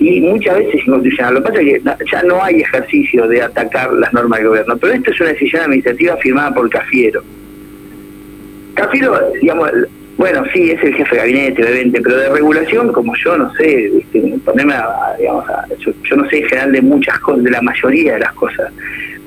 y 0.00 0.18
muchas 0.22 0.56
veces 0.56 0.82
dicen, 1.02 1.24
ah, 1.26 1.30
lo 1.30 1.42
que 1.42 1.48
pasa 1.50 1.60
es 1.60 1.82
que 1.82 2.10
ya 2.10 2.22
no 2.22 2.42
hay 2.42 2.62
ejercicio 2.62 3.28
de 3.28 3.42
atacar 3.42 3.92
las 3.92 4.10
normas 4.14 4.38
del 4.38 4.48
gobierno, 4.48 4.76
pero 4.78 4.94
esto 4.94 5.10
es 5.10 5.20
una 5.20 5.30
decisión 5.30 5.62
administrativa 5.62 6.16
firmada 6.16 6.54
por 6.54 6.70
Cafiero. 6.70 7.22
Cafiero, 8.74 9.20
digamos, 9.42 9.70
bueno, 10.16 10.42
sí, 10.54 10.70
es 10.70 10.82
el 10.82 10.94
jefe 10.94 11.16
de 11.16 11.20
gabinete, 11.20 11.62
obviamente, 11.62 12.00
pero 12.00 12.16
de 12.16 12.30
regulación, 12.30 12.92
como 12.92 13.14
yo 13.14 13.36
no 13.36 13.52
sé, 13.54 13.90
ponerme 14.42 14.72
a, 14.72 15.16
digamos, 15.18 15.44
yo, 15.78 16.16
no 16.16 16.28
sé 16.30 16.38
en 16.38 16.48
general 16.48 16.72
de 16.72 16.80
muchas 16.80 17.18
cosas, 17.18 17.44
de 17.44 17.50
la 17.50 17.60
mayoría 17.60 18.14
de 18.14 18.20
las 18.20 18.32
cosas, 18.32 18.72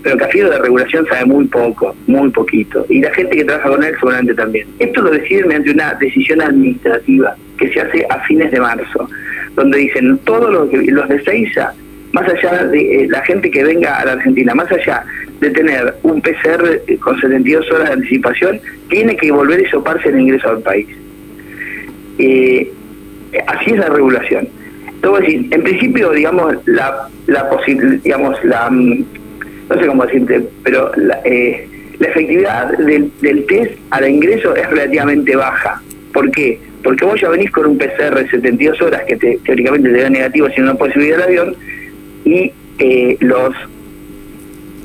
pero 0.01 0.17
Cafiero 0.17 0.49
de 0.49 0.57
regulación 0.57 1.05
sabe 1.05 1.25
muy 1.25 1.45
poco, 1.45 1.95
muy 2.07 2.31
poquito, 2.31 2.83
y 2.89 2.99
la 2.99 3.13
gente 3.13 3.37
que 3.37 3.45
trabaja 3.45 3.69
con 3.69 3.83
él 3.83 3.93
seguramente 3.93 4.33
también. 4.33 4.67
Esto 4.79 5.03
lo 5.03 5.11
decide 5.11 5.45
mediante 5.45 5.69
una 5.69 5.93
decisión 5.93 6.41
administrativa 6.41 7.35
que 7.59 7.71
se 7.71 7.79
hace 7.79 8.07
a 8.09 8.19
fines 8.21 8.51
de 8.51 8.59
marzo 8.59 9.07
donde 9.55 9.77
dicen 9.79 10.17
todos 10.19 10.51
los, 10.51 10.71
los 10.71 11.09
de 11.09 11.23
Seiza, 11.23 11.73
más 12.11 12.29
allá 12.29 12.65
de 12.65 13.03
eh, 13.03 13.07
la 13.09 13.21
gente 13.21 13.49
que 13.49 13.63
venga 13.63 13.97
a 13.97 14.05
la 14.05 14.11
Argentina, 14.13 14.53
más 14.53 14.71
allá 14.71 15.03
de 15.39 15.49
tener 15.49 15.95
un 16.03 16.21
PCR 16.21 16.81
con 16.99 17.19
72 17.19 17.69
horas 17.71 17.87
de 17.89 17.93
anticipación, 17.93 18.61
tiene 18.89 19.15
que 19.17 19.31
volver 19.31 19.65
a 19.65 19.71
soparse 19.71 20.09
el 20.09 20.19
ingreso 20.19 20.49
al 20.49 20.61
país. 20.61 20.87
Eh, 22.19 22.71
así 23.47 23.71
es 23.71 23.77
la 23.77 23.89
regulación. 23.89 24.47
Entonces, 24.87 25.33
en 25.51 25.63
principio, 25.63 26.11
digamos, 26.11 26.55
la, 26.65 27.09
la 27.27 27.49
digamos, 28.03 28.43
la, 28.45 28.69
mm, 28.69 29.05
no 29.69 29.79
sé 29.79 29.87
cómo 29.87 30.05
decirte, 30.05 30.47
pero 30.63 30.91
la, 30.95 31.19
eh, 31.25 31.67
la 31.99 32.07
efectividad 32.07 32.77
del, 32.77 33.11
del 33.21 33.45
test 33.45 33.73
al 33.89 34.09
ingreso 34.09 34.55
es 34.55 34.69
relativamente 34.69 35.35
baja. 35.35 35.81
¿Por 36.13 36.31
qué? 36.31 36.59
Porque 36.83 37.05
vos 37.05 37.19
ya 37.19 37.29
venís 37.29 37.51
con 37.51 37.65
un 37.65 37.77
PCR 37.77 38.15
de 38.15 38.29
72 38.29 38.81
horas 38.81 39.03
que 39.07 39.15
te, 39.15 39.39
teóricamente 39.45 39.89
te 39.89 40.01
da 40.01 40.09
negativo 40.09 40.49
si 40.49 40.61
no 40.61 40.75
puedes 40.75 40.93
subir 40.93 41.15
al 41.15 41.23
avión 41.23 41.55
y 42.25 42.51
eh, 42.79 43.17
los 43.19 43.55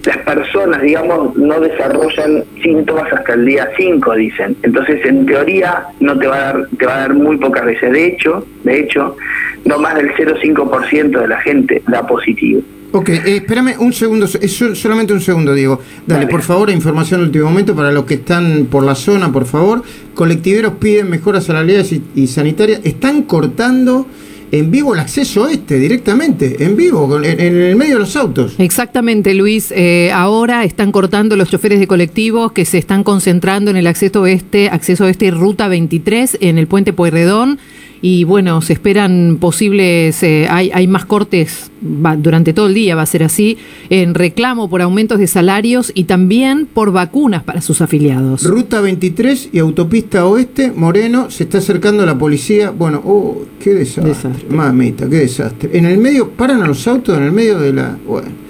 las 0.07 0.19
personas, 0.19 0.81
digamos, 0.81 1.37
no 1.37 1.61
desarrollan 1.61 2.45
síntomas 2.63 3.13
hasta 3.13 3.35
el 3.35 3.45
día 3.45 3.69
5, 3.77 4.15
dicen. 4.15 4.57
Entonces, 4.63 5.05
en 5.05 5.27
teoría, 5.27 5.85
no 6.01 6.19
te 6.19 6.27
va 6.27 6.37
a 6.37 6.41
dar 6.53 6.69
te 6.79 6.87
va 6.87 6.95
a 6.95 6.99
dar 7.01 7.15
muy 7.15 7.37
pocas 7.37 7.67
veces. 7.67 7.93
De 7.93 8.07
hecho, 8.07 8.47
de 8.65 8.81
hecho, 8.81 9.17
no 9.67 9.79
más 9.79 9.97
del 9.97 10.11
0,5% 10.15 11.21
de 11.21 11.29
la 11.29 11.41
gente 11.41 11.83
da 11.89 12.07
positivo. 12.07 12.63
Ok, 12.91 13.09
eh, 13.11 13.37
espérame 13.37 13.77
un 13.79 13.93
segundo, 13.93 14.27
solamente 14.27 15.13
un 15.13 15.21
segundo, 15.21 15.55
Diego. 15.55 15.81
Dale, 16.07 16.27
por 16.27 16.43
favor, 16.43 16.71
información 16.71 17.21
de 17.21 17.27
último 17.27 17.45
momento 17.47 17.75
para 17.75 17.93
los 17.93 18.05
que 18.05 18.15
están 18.15 18.67
por 18.71 18.83
la 18.83 18.95
zona, 18.95 19.31
por 19.31 19.45
favor. 19.45 19.83
Colectiveros 20.15 20.75
piden 20.75 21.11
mejoras 21.11 21.45
salariales 21.45 21.93
y, 21.93 22.03
y 22.15 22.27
sanitarias. 22.27 22.81
Están 22.85 23.23
cortando 23.23 24.07
en 24.51 24.71
vivo 24.71 24.95
el 24.95 25.01
acceso 25.01 25.49
este, 25.49 25.79
directamente, 25.79 26.65
en 26.65 26.77
vivo, 26.77 27.23
en, 27.23 27.41
el 27.41 27.77
medio 27.77 27.95
de 27.95 28.01
los 28.01 28.17
autos. 28.17 28.55
Exactamente, 28.59 29.35
Luis. 29.35 29.73
Eh, 29.77 30.11
ahora 30.13 30.65
están 30.65 30.93
cortando 30.93 31.37
los 31.37 31.51
choferes 31.51 31.81
de 31.81 31.87
colectivos 31.87 32.53
que 32.53 32.65
se 32.65 32.79
están 32.79 33.05
concentrando 33.05 33.71
en 33.71 33.77
el 33.77 33.87
acceso 33.87 34.27
este, 34.27 34.71
acceso 34.71 35.07
este 35.07 35.31
Ruta 35.31 35.69
23, 35.69 36.39
en 36.41 36.59
el 36.59 36.67
puente 36.67 36.93
Pueyrredón 36.93 37.59
y 38.01 38.25
bueno, 38.25 38.61
se 38.63 38.73
esperan 38.75 39.39
posibles, 39.41 40.23
eh, 40.23 40.47
hay, 40.49 40.71
hay 40.73 40.87
más 40.87 41.05
cortes 41.05 41.71
durante 41.81 42.53
todo 42.53 42.67
el 42.67 42.75
día, 42.75 42.95
va 42.97 43.03
a 43.03 43.07
ser 43.07 43.23
así, 43.23 43.59
en 43.91 44.15
reclamo 44.15 44.69
por 44.69 44.83
aumentos 44.83 45.19
de 45.19 45.27
salarios 45.27 45.93
y 45.95 46.05
también 46.05 46.67
por 46.67 46.93
vacunas 46.93 47.43
para 47.43 47.61
sus 47.61 47.81
afiliados. 47.81 48.45
Ruta 48.45 48.81
23 48.81 49.51
y 49.53 49.59
autopista 49.59 50.27
oeste, 50.27 50.73
Moreno, 50.75 51.31
se 51.31 51.45
está 51.45 51.59
acercando 51.59 52.05
la 52.05 52.19
policía. 52.19 52.71
Bueno, 52.71 53.03
oh, 53.05 53.45
qué 53.61 53.75
desastre. 53.75 54.47
Mamita, 54.51 55.09
qué 55.09 55.17
desastre. 55.17 55.71
En 55.73 55.87
el 55.87 55.99
medio, 55.99 56.31
paran 56.31 56.63
a 56.63 56.67
los 56.67 56.87
autos 56.87 57.17
en 57.17 57.25
el 57.25 57.33
medio 57.33 57.59
de 57.59 57.73
la... 57.73 57.99
Bueno. 58.07 58.49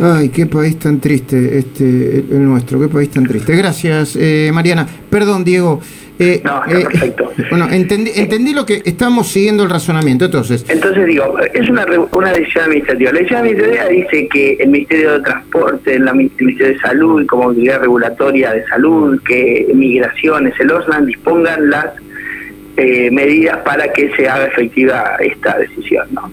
Ay, 0.00 0.28
qué 0.28 0.46
país 0.46 0.78
tan 0.78 1.00
triste, 1.00 1.58
este, 1.58 2.20
el 2.30 2.44
nuestro, 2.44 2.78
qué 2.78 2.86
país 2.86 3.10
tan 3.10 3.26
triste. 3.26 3.56
Gracias, 3.56 4.14
eh, 4.14 4.48
Mariana. 4.54 4.86
Perdón, 5.10 5.42
Diego. 5.42 5.80
Eh, 6.18 6.40
no, 6.44 6.64
está 6.64 6.80
eh, 6.80 6.84
perfecto. 6.84 7.32
Bueno, 7.48 7.68
entendí, 7.70 8.10
entendí 8.16 8.52
lo 8.52 8.66
que 8.66 8.82
estamos 8.84 9.28
siguiendo 9.28 9.62
el 9.62 9.70
razonamiento, 9.70 10.24
entonces. 10.24 10.64
Entonces 10.68 11.06
digo, 11.06 11.38
es 11.38 11.68
una, 11.70 11.86
una 12.12 12.32
decisión 12.32 12.64
administrativa. 12.64 13.12
La 13.12 13.18
decisión 13.18 13.40
administrativa 13.40 13.84
dice 13.86 14.28
que 14.28 14.52
el 14.54 14.68
Ministerio 14.68 15.12
de 15.12 15.20
Transporte, 15.20 15.94
el 15.94 16.14
Ministerio 16.14 16.66
de 16.66 16.78
Salud, 16.80 17.24
como 17.26 17.44
autoridad 17.44 17.80
regulatoria 17.80 18.52
de 18.52 18.66
salud, 18.66 19.20
que 19.22 19.68
migraciones, 19.72 20.58
el 20.58 20.72
OSNAN 20.72 21.06
dispongan 21.06 21.70
las 21.70 21.86
eh, 22.76 23.10
medidas 23.12 23.58
para 23.58 23.92
que 23.92 24.10
se 24.16 24.28
haga 24.28 24.46
efectiva 24.46 25.16
esta 25.20 25.56
decisión, 25.58 26.08
¿no? 26.12 26.30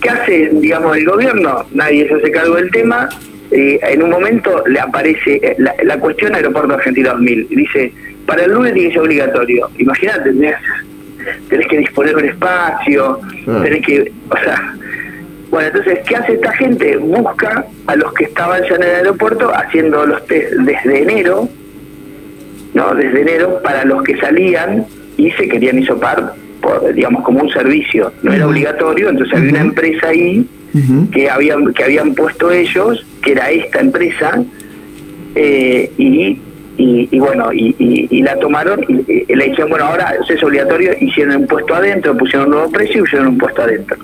¿Qué 0.00 0.10
hace, 0.10 0.50
digamos, 0.52 0.96
el 0.96 1.06
gobierno? 1.06 1.64
Nadie 1.72 2.08
se 2.08 2.14
hace 2.14 2.30
cargo 2.30 2.56
del 2.56 2.70
tema. 2.70 3.08
en 3.50 4.02
un 4.02 4.10
momento 4.10 4.64
le 4.66 4.80
aparece 4.80 5.54
la, 5.58 5.72
la 5.84 5.98
cuestión 5.98 6.34
Aeropuerto 6.34 6.74
Argentino 6.74 7.10
2000. 7.12 7.48
Dice, 7.48 7.92
para 8.26 8.44
el 8.44 8.52
lunes 8.52 8.74
tiene 8.74 8.88
que 8.88 8.94
ser 8.94 9.02
obligatorio. 9.02 9.70
Imagínate, 9.78 10.32
tenés, 10.32 11.66
que 11.68 11.78
disponer 11.78 12.16
un 12.16 12.24
espacio, 12.24 13.20
ah. 13.46 13.60
tenés 13.62 13.84
que, 13.84 14.12
o 14.30 14.36
sea, 14.36 14.74
bueno, 15.50 15.68
entonces, 15.68 16.00
¿qué 16.06 16.16
hace 16.16 16.32
esta 16.34 16.52
gente? 16.52 16.96
Busca 16.96 17.64
a 17.86 17.96
los 17.96 18.12
que 18.14 18.24
estaban 18.24 18.62
ya 18.68 18.74
en 18.76 18.82
el 18.82 18.94
aeropuerto 18.96 19.50
haciendo 19.54 20.04
los 20.04 20.26
test 20.26 20.52
desde 20.52 21.02
enero, 21.02 21.48
¿no? 22.74 22.94
Desde 22.94 23.22
enero, 23.22 23.60
para 23.62 23.84
los 23.84 24.02
que 24.02 24.16
salían 24.18 24.84
y 25.16 25.30
se 25.30 25.48
querían 25.48 25.78
isopar, 25.78 26.34
por, 26.60 26.92
digamos, 26.92 27.22
como 27.22 27.40
un 27.40 27.50
servicio. 27.50 28.12
No 28.22 28.32
era 28.32 28.46
obligatorio, 28.46 29.08
entonces 29.08 29.36
había 29.36 29.50
una 29.50 29.60
empresa 29.60 30.08
ahí 30.08 30.46
que, 31.12 31.30
habían, 31.30 31.72
que 31.72 31.84
habían 31.84 32.14
puesto 32.14 32.50
ellos, 32.50 33.06
que 33.22 33.32
era 33.32 33.50
esta 33.50 33.80
empresa, 33.80 34.42
eh, 35.34 35.90
y 35.96 36.38
y, 36.76 37.18
bueno, 37.18 37.52
y, 37.52 38.22
la 38.22 38.38
tomaron 38.38 38.84
y, 38.88 39.34
le 39.34 39.44
dijeron, 39.46 39.70
bueno, 39.70 39.86
ahora 39.86 40.14
es 40.28 40.42
obligatorio, 40.42 40.92
hicieron 41.00 41.36
un 41.36 41.46
puesto 41.46 41.74
adentro, 41.74 42.16
pusieron 42.16 42.46
un 42.48 42.54
nuevo 42.54 42.70
precio 42.70 42.98
y 42.98 43.00
pusieron 43.00 43.28
un 43.28 43.38
puesto 43.38 43.62
adentro. 43.62 43.96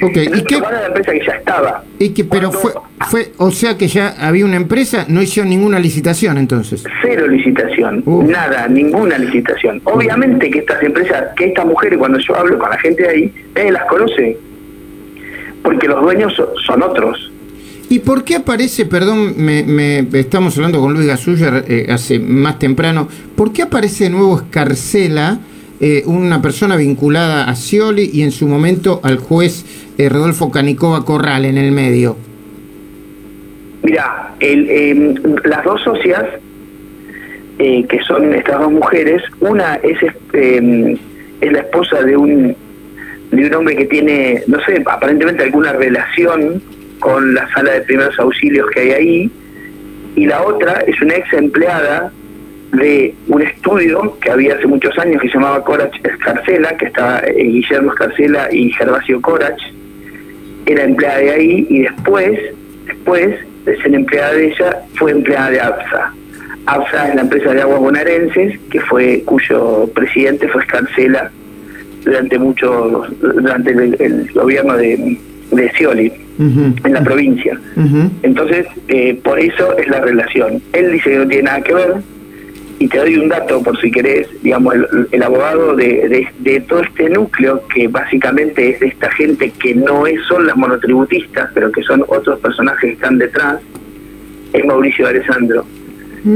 Ok, 0.00 0.16
¿y 0.16 0.44
qué? 0.44 0.60
la 0.60 0.86
empresa 0.86 1.12
que 1.12 1.26
ya 1.26 1.32
estaba. 1.32 1.82
¿Y 1.98 2.10
que, 2.10 2.24
pero 2.24 2.52
fue, 2.52 2.72
fue, 3.10 3.32
o 3.38 3.50
sea 3.50 3.76
que 3.76 3.88
ya 3.88 4.14
había 4.20 4.44
una 4.44 4.56
empresa, 4.56 5.04
no 5.08 5.20
hicieron 5.20 5.50
ninguna 5.50 5.78
licitación 5.80 6.38
entonces. 6.38 6.84
Cero 7.02 7.26
licitación, 7.26 8.04
nada, 8.26 8.68
ninguna 8.68 9.18
licitación. 9.18 9.80
Obviamente 9.84 10.50
que 10.50 10.60
estas 10.60 10.82
empresas, 10.82 11.24
que 11.36 11.46
estas 11.46 11.66
mujeres, 11.66 11.98
cuando 11.98 12.18
yo 12.18 12.36
hablo 12.36 12.58
con 12.58 12.70
la 12.70 12.78
gente 12.78 13.02
de 13.02 13.08
ahí, 13.08 13.32
nadie 13.56 13.72
las 13.72 13.84
conoce, 13.86 14.38
porque 15.62 15.88
los 15.88 16.00
dueños 16.00 16.40
son 16.64 16.82
otros. 16.82 17.32
¿Y 17.90 18.00
por 18.00 18.22
qué 18.22 18.36
aparece, 18.36 18.84
perdón, 18.84 19.34
me, 19.38 20.00
estamos 20.12 20.56
hablando 20.58 20.80
con 20.80 20.92
Luis 20.92 21.06
Gasuller 21.06 21.64
eh, 21.68 21.86
hace 21.88 22.18
más 22.18 22.58
temprano, 22.58 23.08
¿por 23.34 23.52
qué 23.52 23.62
aparece 23.62 24.04
de 24.04 24.10
nuevo 24.10 24.36
Escarcela, 24.36 25.38
eh, 25.80 26.02
una 26.04 26.42
persona 26.42 26.76
vinculada 26.76 27.48
a 27.48 27.54
Scioli 27.54 28.10
y 28.12 28.22
en 28.22 28.30
su 28.30 28.46
momento 28.46 29.00
al 29.02 29.16
juez 29.16 29.64
eh, 29.96 30.10
Rodolfo 30.10 30.50
Canicova 30.50 31.06
Corral 31.06 31.46
en 31.46 31.56
el 31.56 31.72
medio? 31.72 32.16
Mira, 33.82 34.34
em, 34.40 35.14
las 35.44 35.64
dos 35.64 35.80
socias, 35.82 36.24
que 37.56 37.98
son 38.06 38.34
estas 38.34 38.60
dos 38.60 38.70
mujeres, 38.70 39.22
una 39.40 39.76
es, 39.76 39.98
em, 40.34 40.96
es 41.40 41.52
la 41.52 41.60
esposa 41.60 42.02
de 42.02 42.16
un, 42.16 42.54
de 43.30 43.46
un 43.46 43.54
hombre 43.54 43.76
que 43.76 43.86
tiene, 43.86 44.42
no 44.46 44.60
sé, 44.64 44.82
aparentemente 44.86 45.42
alguna 45.42 45.72
relación 45.72 46.62
con 46.98 47.34
la 47.34 47.48
sala 47.52 47.72
de 47.72 47.80
primeros 47.82 48.18
auxilios 48.18 48.68
que 48.70 48.80
hay 48.80 48.90
ahí, 48.90 49.30
y 50.16 50.26
la 50.26 50.42
otra 50.42 50.80
es 50.86 51.00
una 51.00 51.14
ex 51.14 51.32
empleada 51.32 52.12
de 52.72 53.14
un 53.28 53.42
estudio 53.42 54.18
que 54.20 54.30
había 54.30 54.54
hace 54.54 54.66
muchos 54.66 54.98
años 54.98 55.22
que 55.22 55.28
se 55.28 55.34
llamaba 55.34 55.64
Corach 55.64 55.94
Escarcela, 56.04 56.76
que 56.76 56.86
estaba 56.86 57.20
eh, 57.20 57.42
Guillermo 57.42 57.92
Escarcela 57.92 58.48
y 58.52 58.70
Gervasio 58.72 59.20
Corach, 59.20 59.60
era 60.66 60.84
empleada 60.84 61.18
de 61.18 61.30
ahí 61.30 61.66
y 61.70 61.82
después, 61.82 62.38
después 62.86 63.36
de 63.64 63.82
ser 63.82 63.94
empleada 63.94 64.32
de 64.34 64.48
ella, 64.48 64.78
fue 64.94 65.12
empleada 65.12 65.50
de 65.50 65.60
APSA. 65.60 66.12
APSA 66.66 67.08
es 67.08 67.14
la 67.14 67.20
empresa 67.22 67.54
de 67.54 67.62
aguas 67.62 67.80
bonaerenses, 67.80 68.58
que 68.70 68.80
fue, 68.80 69.22
cuyo 69.24 69.88
presidente 69.94 70.48
fue 70.48 70.62
Escarcela 70.62 71.30
durante 72.04 72.38
mucho, 72.38 73.06
durante 73.20 73.70
el, 73.70 74.30
gobierno 74.34 74.76
de, 74.76 75.18
de 75.50 75.70
Scioli 75.70 76.12
en 76.38 76.92
la 76.92 77.02
provincia. 77.02 77.58
Entonces, 78.22 78.66
eh, 78.88 79.18
por 79.22 79.40
eso 79.40 79.76
es 79.76 79.88
la 79.88 80.00
relación. 80.00 80.62
Él 80.72 80.92
dice 80.92 81.10
que 81.10 81.18
no 81.18 81.26
tiene 81.26 81.44
nada 81.44 81.60
que 81.62 81.74
ver, 81.74 81.94
y 82.80 82.88
te 82.88 82.98
doy 82.98 83.16
un 83.16 83.28
dato 83.28 83.60
por 83.62 83.80
si 83.80 83.90
querés, 83.90 84.28
digamos, 84.42 84.74
el, 85.10 85.22
abogado 85.22 85.74
de, 85.74 86.28
de, 86.38 86.60
todo 86.60 86.82
este 86.82 87.10
núcleo, 87.10 87.60
que 87.74 87.88
básicamente 87.88 88.70
es 88.70 88.80
de 88.80 88.86
esta 88.86 89.10
gente 89.12 89.52
que 89.60 89.74
no 89.74 90.06
es, 90.06 90.20
son 90.28 90.46
las 90.46 90.56
monotributistas, 90.56 91.50
pero 91.54 91.72
que 91.72 91.82
son 91.82 92.04
otros 92.06 92.38
personajes 92.38 92.80
que 92.80 92.92
están 92.92 93.18
detrás, 93.18 93.56
es 94.52 94.64
Mauricio 94.64 95.08
Alessandro. 95.08 95.64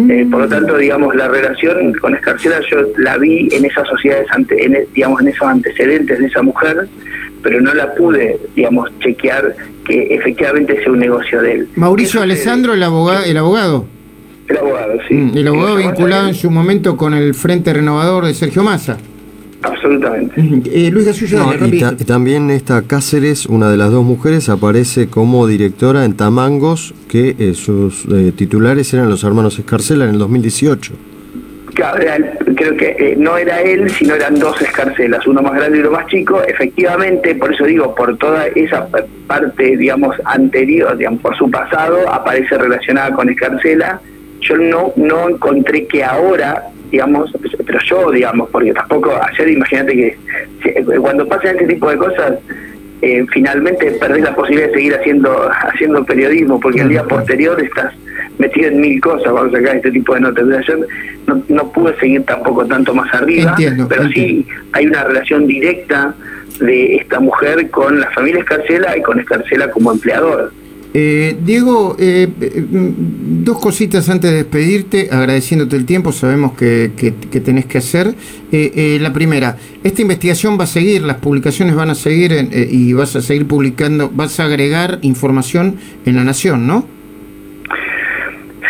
Eh, 0.09 0.27
por 0.31 0.43
lo 0.43 0.49
tanto, 0.49 0.79
digamos, 0.79 1.15
la 1.15 1.29
relación 1.29 1.93
con 1.95 2.15
Escarcela 2.15 2.61
yo 2.71 2.79
la 2.99 3.19
vi 3.19 3.49
en 3.53 3.65
esas 3.65 3.87
sociedades, 3.87 4.27
ante, 4.31 4.65
en, 4.65 4.77
digamos, 4.95 5.21
en 5.21 5.29
esos 5.29 5.47
antecedentes 5.47 6.19
de 6.19 6.27
esa 6.27 6.43
mujer, 6.43 6.89
pero 7.43 7.61
no 7.61 7.75
la 7.75 7.95
pude, 7.95 8.39
digamos, 8.55 8.91
chequear 9.01 9.55
que 9.85 10.15
efectivamente 10.15 10.81
sea 10.83 10.93
un 10.93 11.01
negocio 11.01 11.43
de 11.43 11.53
él. 11.53 11.69
Mauricio 11.77 12.23
Alessandro, 12.23 12.75
el 12.75 12.83
abogado. 12.83 13.25
El 13.25 13.37
abogado, 13.37 13.87
el 14.49 14.57
abogado 14.57 14.93
sí. 15.09 15.15
Mm, 15.15 15.37
el 15.37 15.49
abogado 15.49 15.77
vinculado 15.77 16.29
en 16.29 16.35
su 16.35 16.51
momento 16.51 16.97
con 16.97 17.15
el 17.15 17.35
Frente 17.35 17.73
Renovador 17.73 18.27
de 18.27 18.35
Sergio 18.35 18.63
Massa. 18.63 18.99
Absolutamente. 19.63 20.41
Eh, 20.73 20.91
Luis 20.91 21.07
y, 21.23 22.05
también 22.05 22.51
esta 22.51 22.83
Cáceres, 22.83 23.47
una 23.47 23.71
de 23.71 23.77
las 23.77 23.93
dos 23.93 24.05
mujeres, 24.05 24.49
aparece 24.49 25.07
como 25.07 25.47
directora 25.47 26.05
en 26.05 26.15
Tamangos, 26.15 26.95
que 27.09 27.37
eh, 27.39 27.55
sus 27.55 28.05
eh, 28.07 28.33
titulares 28.35 28.93
eran 28.93 29.09
los 29.09 29.23
hermanos 29.23 29.59
Escarcela 29.61 30.05
en 30.05 30.11
el 30.11 30.19
2018 30.19 30.93
creo 31.75 32.77
que 32.77 32.97
eh, 32.99 33.15
no 33.17 33.37
era 33.37 33.61
él, 33.63 33.91
sino 33.91 34.15
eran 34.15 34.39
dos 34.39 34.61
escarcelas, 34.61 35.27
uno 35.27 35.43
más 35.43 35.55
grande 35.55 35.79
y 35.79 35.81
uno 35.81 35.93
más 35.93 36.07
chico. 36.07 36.43
Efectivamente, 36.43 37.35
por 37.35 37.53
eso 37.53 37.65
digo, 37.65 37.95
por 37.95 38.17
toda 38.19 38.47
esa 38.49 38.87
parte, 39.27 39.77
digamos, 39.77 40.17
anterior, 40.25 40.97
digamos, 40.97 41.21
por 41.21 41.37
su 41.37 41.51
pasado, 41.51 42.09
aparece 42.11 42.57
relacionada 42.59 43.13
con 43.13 43.29
escarcela. 43.29 44.01
Yo 44.41 44.57
no, 44.57 44.93
no 44.97 45.29
encontré 45.29 45.87
que 45.87 46.03
ahora, 46.03 46.65
digamos, 46.91 47.31
pero 47.67 47.79
yo, 47.89 48.11
digamos, 48.11 48.51
porque 48.51 48.73
tampoco, 48.73 49.13
ayer 49.31 49.49
imagínate 49.49 49.93
que 49.93 50.19
eh, 50.65 50.85
cuando 51.01 51.27
pasan 51.27 51.57
este 51.57 51.75
tipo 51.75 51.91
de 51.91 51.97
cosas, 51.97 52.35
eh, 53.03 53.25
finalmente 53.33 53.91
perdés 53.93 54.23
la 54.23 54.35
posibilidad 54.35 54.69
de 54.69 54.75
seguir 54.75 54.95
haciendo 54.95 55.51
haciendo 55.73 56.05
periodismo, 56.05 56.61
porque 56.61 56.83
el 56.83 56.89
día 56.89 57.05
posterior 57.05 57.61
estás 57.63 57.93
metido 58.43 58.69
en 58.69 58.81
mil 58.81 59.01
cosas 59.01 59.33
vamos 59.33 59.55
a 59.55 59.59
sacar 59.59 59.77
este 59.77 59.91
tipo 59.91 60.15
de 60.15 60.21
notas. 60.21 60.45
No, 61.27 61.43
no 61.49 61.73
pude 61.73 61.99
seguir 61.99 62.25
tampoco 62.25 62.67
tanto 62.67 62.95
más 62.95 63.13
arriba, 63.15 63.57
pero 63.89 64.09
sí 64.09 64.47
hay 64.73 64.87
una 64.87 65.05
relación 65.05 65.47
directa 65.47 66.15
de 66.61 66.97
esta 66.97 67.21
mujer 67.21 67.71
con 67.71 67.99
la 67.99 68.11
familia 68.11 68.41
Escarcela 68.41 68.97
y 68.97 69.03
con 69.03 69.19
Escarcela 69.19 69.71
como 69.71 69.93
empleador. 69.93 70.53
Eh, 70.95 71.39
Diego, 71.43 71.97
eh, 71.99 72.29
mm, 72.29 73.45
dos 73.45 73.59
cositas 73.59 74.11
antes 74.11 74.31
de 74.31 74.37
despedirte, 74.39 75.09
agradeciéndote 75.11 75.75
el 75.77 75.87
tiempo, 75.87 76.13
sabemos 76.13 76.53
que, 76.53 76.91
tenés 77.45 77.65
que 77.65 77.79
hacer. 77.79 78.15
Eh, 78.53 78.73
eh, 78.75 78.99
la 79.01 79.13
primera, 79.13 79.57
esta 79.83 80.03
investigación 80.03 80.59
va 80.61 80.65
a 80.65 80.67
seguir, 80.67 81.03
las 81.03 81.17
publicaciones 81.17 81.75
van 81.75 81.89
a 81.89 81.95
seguir 81.95 82.49
y 82.71 82.93
vas 82.93 83.17
a 83.17 83.23
seguir 83.23 83.47
publicando, 83.47 84.11
vas 84.15 84.39
a 84.39 84.45
agregar 84.45 84.99
información 85.01 85.77
en 86.05 86.17
La 86.17 86.25
Nación, 86.25 86.67
¿no? 86.67 86.87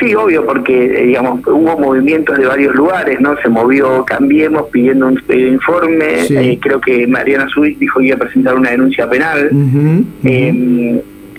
Sí, 0.03 0.15
obvio, 0.15 0.45
porque 0.45 0.89
digamos 1.07 1.41
hubo 1.47 1.79
movimientos 1.79 2.37
de 2.39 2.47
varios 2.47 2.75
lugares, 2.75 3.21
¿no? 3.21 3.37
Se 3.41 3.49
movió 3.49 4.05
Cambiemos 4.05 4.69
pidiendo 4.71 5.07
un 5.07 5.23
informe, 5.29 6.59
creo 6.61 6.81
que 6.81 7.07
Mariana 7.07 7.49
Suiz 7.49 7.79
dijo 7.79 8.01
que 8.01 8.07
iba 8.07 8.17
a 8.17 8.19
presentar 8.19 8.55
una 8.57 8.71
denuncia 8.71 9.09
penal. 9.09 9.51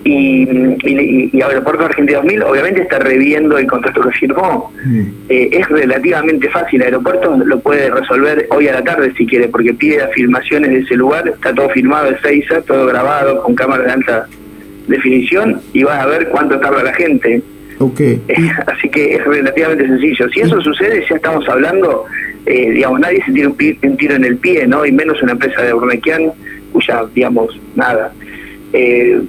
Y, 0.06 0.42
y, 0.84 1.30
y, 1.32 1.40
Aeropuerto 1.40 1.86
Argentina 1.86 2.18
2000 2.18 2.42
obviamente 2.42 2.82
está 2.82 2.98
reviendo 2.98 3.56
el 3.56 3.66
contrato 3.66 4.02
que 4.02 4.10
firmó. 4.10 4.70
Mm. 4.84 5.00
Eh, 5.30 5.48
es 5.52 5.66
relativamente 5.68 6.50
fácil, 6.50 6.82
Aeropuerto 6.82 7.34
lo 7.36 7.58
puede 7.60 7.90
resolver 7.90 8.46
hoy 8.50 8.68
a 8.68 8.74
la 8.74 8.84
tarde 8.84 9.14
si 9.16 9.26
quiere, 9.26 9.48
porque 9.48 9.72
pide 9.72 10.02
afirmaciones 10.02 10.70
de 10.70 10.78
ese 10.80 10.96
lugar, 10.96 11.26
está 11.28 11.54
todo 11.54 11.70
firmado 11.70 12.10
de 12.10 12.18
Seiza, 12.20 12.60
todo 12.62 12.86
grabado 12.86 13.42
con 13.42 13.54
cámara 13.54 13.84
de 13.84 13.92
alta 13.92 14.26
definición 14.88 15.60
y 15.72 15.84
vas 15.84 16.00
a 16.00 16.06
ver 16.06 16.28
cuánto 16.28 16.60
tarda 16.60 16.82
la 16.82 16.92
gente. 16.92 17.42
Okay. 17.78 18.20
Así 18.66 18.88
que 18.88 19.14
es 19.14 19.24
relativamente 19.24 19.86
sencillo. 19.86 20.28
Si 20.30 20.40
eso 20.40 20.60
sucede, 20.60 21.04
ya 21.08 21.16
estamos 21.16 21.48
hablando, 21.48 22.04
eh, 22.46 22.70
digamos, 22.70 23.00
nadie 23.00 23.22
se 23.24 23.32
tira 23.32 23.48
un, 23.48 23.56
tiro 23.96 24.14
en 24.14 24.24
el 24.24 24.36
pie, 24.36 24.66
¿no? 24.66 24.86
Y 24.86 24.92
menos 24.92 25.20
una 25.22 25.32
empresa 25.32 25.62
de 25.62 25.74
Urnequian, 25.74 26.32
cuya, 26.72 27.04
digamos, 27.14 27.58
nada. 27.74 28.12
Eh, 28.72 29.20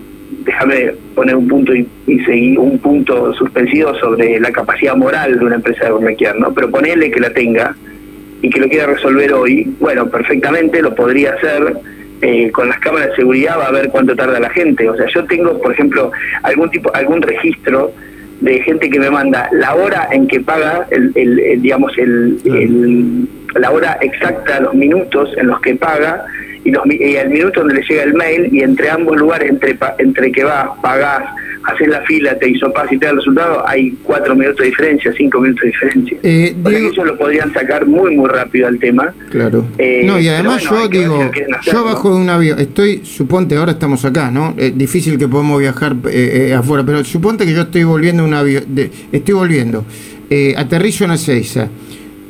déjame 0.45 0.93
poner 1.15 1.35
un 1.35 1.47
punto 1.47 1.73
y, 1.73 1.87
seguir 2.25 2.59
un 2.59 2.77
punto 2.79 3.33
suspensivo 3.33 3.93
sobre 3.95 4.39
la 4.39 4.51
capacidad 4.51 4.95
moral 4.95 5.39
de 5.39 5.45
una 5.45 5.55
empresa 5.55 5.85
de 5.85 5.93
Urnequian, 5.93 6.39
¿no? 6.39 6.53
Pero 6.53 6.69
ponerle 6.69 7.11
que 7.11 7.19
la 7.19 7.31
tenga 7.31 7.75
y 8.41 8.49
que 8.49 8.59
lo 8.59 8.69
quiera 8.69 8.87
resolver 8.87 9.33
hoy, 9.33 9.73
bueno, 9.79 10.07
perfectamente 10.07 10.81
lo 10.81 10.93
podría 10.93 11.33
hacer. 11.33 11.77
Eh, 12.21 12.49
con 12.51 12.69
las 12.69 12.79
cámaras 12.79 13.09
de 13.09 13.17
seguridad 13.17 13.59
va 13.59 13.67
a 13.67 13.71
ver 13.71 13.89
cuánto 13.89 14.15
tarda 14.15 14.39
la 14.39 14.49
gente. 14.49 14.89
O 14.89 14.95
sea, 14.95 15.05
yo 15.13 15.25
tengo, 15.25 15.59
por 15.61 15.73
ejemplo, 15.73 16.11
algún 16.43 16.69
tipo, 16.71 16.89
algún 16.95 17.21
registro 17.21 17.91
de 18.41 18.61
gente 18.61 18.89
que 18.89 18.99
me 18.99 19.09
manda 19.09 19.49
la 19.51 19.75
hora 19.75 20.07
en 20.11 20.27
que 20.27 20.39
paga, 20.39 20.87
el, 20.91 21.11
el, 21.15 21.61
digamos, 21.61 21.97
el, 21.97 23.27
la 23.55 23.71
hora 23.71 23.97
exacta, 24.01 24.59
los 24.59 24.73
minutos 24.73 25.29
en 25.37 25.47
los 25.47 25.61
que 25.61 25.75
paga 25.75 26.25
y, 26.63 26.71
los, 26.71 26.83
el 26.85 27.29
minuto 27.29 27.61
donde 27.61 27.75
le 27.75 27.81
llega 27.81 28.03
el 28.03 28.13
mail 28.13 28.49
y 28.53 28.61
entre 28.61 28.89
ambos 28.89 29.17
lugares, 29.17 29.49
entre 29.49 29.77
entre 29.99 30.31
que 30.31 30.43
vas, 30.43 30.67
pagás, 30.81 31.23
haces 31.65 31.87
la 31.87 32.01
fila, 32.01 32.37
te 32.37 32.49
hizo 32.49 32.71
paz 32.71 32.91
y 32.91 32.97
te 32.97 33.05
da 33.05 33.11
el 33.11 33.17
resultado, 33.17 33.67
hay 33.67 33.91
cuatro 34.03 34.35
minutos 34.35 34.59
de 34.59 34.65
diferencia, 34.65 35.13
cinco 35.17 35.41
minutos 35.41 35.61
de 35.63 35.67
diferencia. 35.67 36.17
Eh, 36.23 36.55
eso 36.91 37.03
lo 37.03 37.17
podrían 37.17 37.51
sacar 37.53 37.85
muy, 37.85 38.15
muy 38.15 38.29
rápido 38.29 38.67
al 38.67 38.79
tema. 38.79 39.13
Claro. 39.31 39.65
Eh, 39.77 40.03
no, 40.05 40.19
y 40.19 40.27
además 40.27 40.63
yo 40.63 40.87
digo, 40.87 41.31
yo 41.63 41.83
bajo 41.83 42.13
de 42.13 42.21
un 42.21 42.29
avión, 42.29 42.59
estoy, 42.59 43.01
suponte, 43.03 43.55
ahora 43.55 43.73
estamos 43.73 44.05
acá, 44.05 44.31
¿no? 44.31 44.53
Es 44.57 44.77
difícil 44.77 45.17
que 45.17 45.27
podamos 45.27 45.59
viajar 45.59 45.95
eh, 46.09 46.53
afuera, 46.57 46.83
pero 46.85 47.03
suponte 47.03 47.45
que 47.45 47.53
yo 47.53 47.61
estoy 47.61 47.83
volviendo 47.83 48.23
un 48.23 48.33
avión, 48.33 48.63
de, 48.67 48.91
estoy 49.11 49.33
volviendo, 49.33 49.85
aterrizo 50.57 51.05
en 51.05 51.11
Ezeiza. 51.11 51.69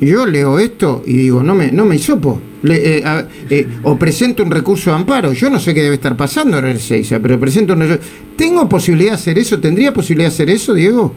Yo 0.00 0.26
leo 0.26 0.58
esto 0.58 1.02
y 1.06 1.16
digo, 1.16 1.42
no 1.42 1.54
me, 1.54 1.72
no 1.72 1.86
me 1.86 1.96
hisopo 1.96 2.40
eh, 2.64 3.02
eh, 3.50 3.66
o 3.82 3.98
presento 3.98 4.42
un 4.42 4.50
recurso 4.50 4.90
de 4.90 4.96
amparo. 4.96 5.32
Yo 5.32 5.48
no 5.48 5.58
sé 5.58 5.72
qué 5.74 5.82
debe 5.82 5.94
estar 5.94 6.16
pasando 6.16 6.58
en 6.58 6.66
el 6.66 6.78
Seiza, 6.78 7.20
pero 7.20 7.38
presento 7.38 7.72
un 7.74 7.98
¿Tengo 8.36 8.68
posibilidad 8.68 9.12
de 9.12 9.14
hacer 9.14 9.38
eso? 9.38 9.60
¿Tendría 9.60 9.92
posibilidad 9.92 10.28
de 10.28 10.34
hacer 10.34 10.50
eso, 10.50 10.74
Diego? 10.74 11.14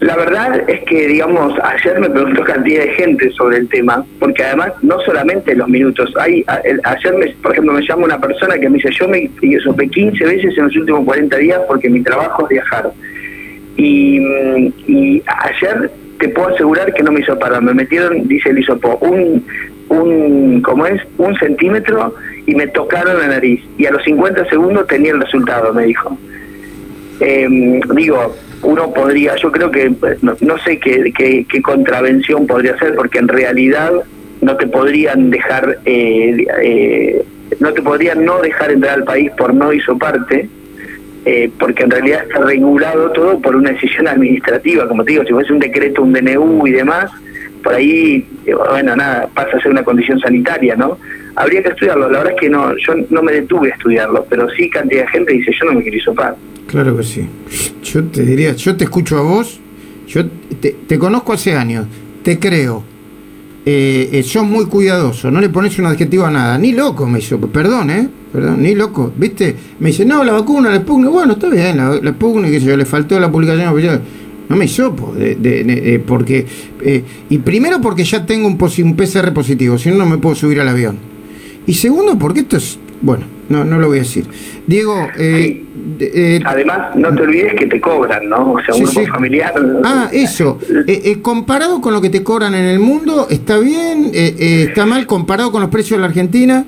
La 0.00 0.16
verdad 0.16 0.62
es 0.68 0.84
que, 0.84 1.08
digamos, 1.08 1.54
ayer 1.62 1.98
me 1.98 2.08
preguntó 2.08 2.44
cantidad 2.44 2.84
de 2.84 2.90
gente 2.90 3.32
sobre 3.32 3.56
el 3.56 3.68
tema, 3.68 4.04
porque 4.20 4.44
además 4.44 4.72
no 4.82 5.00
solamente 5.00 5.56
los 5.56 5.68
minutos, 5.68 6.12
hay 6.20 6.44
ayer, 6.46 7.14
me, 7.14 7.26
por 7.42 7.52
ejemplo, 7.52 7.72
me 7.72 7.82
llama 7.82 8.04
una 8.04 8.20
persona 8.20 8.56
que 8.58 8.68
me 8.68 8.76
dice, 8.76 8.90
yo 8.92 9.08
me 9.08 9.28
sopé 9.60 9.88
15 9.88 10.24
veces 10.24 10.56
en 10.56 10.64
los 10.64 10.76
últimos 10.76 11.04
40 11.04 11.36
días 11.38 11.60
porque 11.66 11.90
mi 11.90 12.02
trabajo 12.02 12.44
es 12.44 12.48
viajar. 12.50 12.92
Y, 13.76 14.18
y 14.86 15.22
ayer 15.26 15.90
te 16.18 16.28
puedo 16.28 16.48
asegurar 16.48 16.92
que 16.92 17.02
no 17.02 17.12
me 17.12 17.20
hizo 17.20 17.38
parar, 17.38 17.62
me 17.62 17.74
metieron, 17.74 18.26
dice 18.26 18.50
el 18.50 18.58
hisopo, 18.58 18.98
un, 19.00 19.44
un, 19.88 20.60
¿cómo 20.62 20.86
es? 20.86 21.00
Un 21.16 21.34
centímetro 21.36 22.14
y 22.46 22.54
me 22.54 22.66
tocaron 22.66 23.18
la 23.18 23.28
nariz. 23.28 23.62
Y 23.76 23.86
a 23.86 23.92
los 23.92 24.02
50 24.04 24.48
segundos 24.48 24.86
tenía 24.86 25.12
el 25.12 25.20
resultado, 25.20 25.72
me 25.72 25.84
dijo. 25.84 26.16
Em, 27.20 27.80
digo, 27.94 28.34
uno 28.62 28.92
podría, 28.92 29.36
yo 29.36 29.50
creo 29.52 29.70
que, 29.70 29.92
no, 30.22 30.58
sé 30.58 30.78
qué, 30.78 31.12
qué, 31.14 31.62
contravención 31.62 32.46
podría 32.46 32.78
ser, 32.78 32.94
porque 32.94 33.18
en 33.18 33.28
realidad 33.28 33.92
no 34.40 34.56
te 34.56 34.66
podrían 34.66 35.30
dejar, 35.30 35.78
eh, 35.84 36.46
eh, 36.62 37.24
no 37.60 37.72
te 37.72 37.82
podrían 37.82 38.24
no 38.24 38.40
dejar 38.40 38.70
entrar 38.70 38.94
al 38.94 39.04
país 39.04 39.30
por 39.36 39.54
no 39.54 39.72
hizo 39.72 39.96
parte, 39.98 40.48
eh, 41.30 41.50
porque 41.58 41.82
en 41.82 41.90
realidad 41.90 42.22
está 42.22 42.38
regulado 42.38 43.10
todo 43.12 43.38
por 43.38 43.54
una 43.54 43.72
decisión 43.72 44.08
administrativa, 44.08 44.88
como 44.88 45.04
te 45.04 45.12
digo, 45.12 45.24
si 45.24 45.32
fuese 45.34 45.52
un 45.52 45.58
decreto, 45.58 46.02
un 46.02 46.14
DNU 46.14 46.66
y 46.66 46.72
demás, 46.72 47.10
por 47.62 47.74
ahí, 47.74 48.26
eh, 48.46 48.54
bueno, 48.54 48.96
nada, 48.96 49.28
pasa 49.34 49.58
a 49.58 49.60
ser 49.60 49.70
una 49.70 49.84
condición 49.84 50.18
sanitaria, 50.20 50.74
¿no? 50.74 50.96
Habría 51.36 51.62
que 51.62 51.68
estudiarlo, 51.68 52.08
la 52.08 52.20
verdad 52.20 52.32
es 52.34 52.40
que 52.40 52.48
no, 52.48 52.74
yo 52.78 52.94
no 53.10 53.22
me 53.22 53.32
detuve 53.32 53.70
a 53.70 53.74
estudiarlo, 53.74 54.24
pero 54.30 54.48
sí 54.48 54.70
cantidad 54.70 55.02
de 55.02 55.08
gente 55.08 55.34
dice, 55.34 55.52
yo 55.52 55.66
no 55.66 55.74
me 55.74 55.82
quiero 55.82 55.98
hisopar. 55.98 56.34
Claro 56.66 56.96
que 56.96 57.02
sí. 57.02 57.28
Yo 57.82 58.04
te 58.04 58.22
diría, 58.22 58.54
yo 58.54 58.74
te 58.74 58.84
escucho 58.84 59.18
a 59.18 59.20
vos, 59.20 59.60
yo 60.06 60.22
te, 60.60 60.98
conozco 60.98 61.34
hace 61.34 61.54
años, 61.54 61.86
te 62.22 62.38
creo, 62.38 62.84
eh, 63.70 64.08
eh, 64.12 64.22
sos 64.22 64.46
muy 64.46 64.64
cuidadoso, 64.64 65.30
no 65.30 65.42
le 65.42 65.50
pones 65.50 65.78
un 65.78 65.84
adjetivo 65.84 66.24
a 66.24 66.30
nada, 66.30 66.56
ni 66.56 66.72
loco 66.72 67.06
me 67.06 67.18
hizo, 67.18 67.38
perdón, 67.38 67.90
¿eh? 67.90 68.08
Perdón, 68.32 68.62
ni 68.62 68.74
loco, 68.74 69.12
¿viste? 69.14 69.54
Me 69.78 69.88
dice, 69.90 70.06
no, 70.06 70.24
la 70.24 70.32
vacuna, 70.32 70.70
la 70.70 70.76
Sputnik, 70.76 71.10
bueno, 71.10 71.34
está 71.34 71.50
bien, 71.50 71.76
la, 71.76 72.00
la 72.02 72.10
Sputnik, 72.12 72.50
que 72.50 72.60
yo, 72.60 72.74
le 72.78 72.86
faltó 72.86 73.20
la 73.20 73.30
publicación 73.30 73.68
oficial 73.68 74.00
no 74.48 74.56
me 74.56 74.66
sopo, 74.66 75.12
porque, 76.06 76.46
eh, 76.82 77.04
y 77.28 77.36
primero 77.36 77.82
porque 77.82 78.04
ya 78.04 78.24
tengo 78.24 78.46
un, 78.46 78.58
un 78.58 78.96
PCR 78.96 79.34
positivo, 79.34 79.76
si 79.76 79.90
no, 79.90 79.96
no 79.96 80.06
me 80.06 80.16
puedo 80.16 80.34
subir 80.34 80.62
al 80.62 80.68
avión. 80.68 80.96
Y 81.66 81.74
segundo, 81.74 82.18
porque 82.18 82.40
esto 82.40 82.56
es, 82.56 82.78
bueno, 83.00 83.24
no, 83.48 83.64
no 83.64 83.78
lo 83.78 83.88
voy 83.88 83.98
a 83.98 84.00
decir. 84.02 84.26
Diego, 84.66 85.08
eh, 85.18 85.64
eh, 86.00 86.40
además, 86.44 86.94
no 86.96 87.14
te 87.14 87.22
olvides 87.22 87.54
que 87.54 87.66
te 87.66 87.80
cobran, 87.80 88.28
¿no? 88.28 88.52
O 88.52 88.60
sea, 88.62 88.74
un 88.74 88.84
grupo 88.84 89.06
familiar. 89.06 89.54
Ah, 89.84 90.08
eso. 90.12 90.58
comparado 91.22 91.80
con 91.80 91.92
lo 91.92 92.00
que 92.00 92.10
te 92.10 92.22
cobran 92.22 92.54
en 92.54 92.66
el 92.66 92.78
mundo, 92.78 93.26
¿está 93.30 93.58
bien? 93.58 94.10
¿Está 94.12 94.86
mal 94.86 95.06
comparado 95.06 95.50
con 95.50 95.60
los 95.60 95.70
precios 95.70 95.98
de 95.98 96.02
la 96.02 96.08
Argentina? 96.08 96.64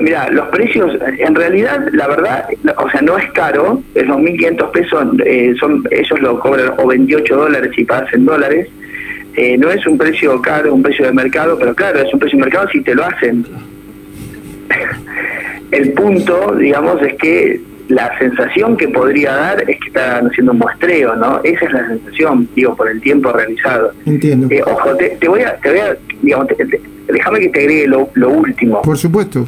mira, 0.00 0.30
los 0.30 0.48
precios, 0.48 0.92
en 1.18 1.34
realidad, 1.34 1.88
la 1.92 2.08
verdad, 2.08 2.46
o 2.76 2.90
sea, 2.90 3.00
no 3.00 3.16
es 3.18 3.30
caro, 3.32 3.82
es 3.94 4.04
2.500 4.04 4.70
pesos, 4.72 5.06
eh, 5.24 5.54
son 5.58 5.84
ellos 5.90 6.20
lo 6.20 6.40
cobran 6.40 6.72
o 6.78 6.86
28 6.86 7.36
dólares 7.36 7.70
si 7.74 7.84
pagas 7.84 8.12
en 8.12 8.24
dólares. 8.24 8.68
Eh, 9.36 9.56
no 9.56 9.70
es 9.70 9.86
un 9.86 9.96
precio 9.96 10.40
caro, 10.42 10.74
un 10.74 10.82
precio 10.82 11.06
de 11.06 11.12
mercado, 11.12 11.56
pero 11.58 11.74
claro, 11.74 12.00
es 12.00 12.12
un 12.12 12.18
precio 12.18 12.38
de 12.38 12.44
mercado 12.44 12.68
si 12.72 12.80
te 12.80 12.94
lo 12.94 13.04
hacen. 13.04 13.46
El 15.70 15.92
punto, 15.92 16.54
digamos, 16.56 17.02
es 17.02 17.14
que 17.14 17.60
la 17.88 18.16
sensación 18.18 18.76
que 18.76 18.88
podría 18.88 19.32
dar 19.32 19.70
es 19.70 19.78
que 19.80 19.88
están 19.88 20.26
haciendo 20.26 20.52
un 20.52 20.58
muestreo, 20.58 21.16
¿no? 21.16 21.40
Esa 21.42 21.64
es 21.64 21.72
la 21.72 21.88
sensación, 21.88 22.48
digo, 22.54 22.74
por 22.76 22.88
el 22.90 23.00
tiempo 23.00 23.32
realizado. 23.32 23.92
Entiendo. 24.04 24.46
Eh, 24.50 24.62
ojo, 24.66 24.94
te, 24.96 25.28
voy 25.28 25.42
a, 25.42 25.56
te 25.56 25.70
voy 25.70 25.78
a, 25.78 25.96
digamos, 26.22 26.48
déjame 27.06 27.40
que 27.40 27.48
te 27.48 27.60
agregue 27.60 27.86
lo, 27.86 28.10
lo 28.14 28.30
último. 28.30 28.82
Por 28.82 28.98
supuesto 28.98 29.46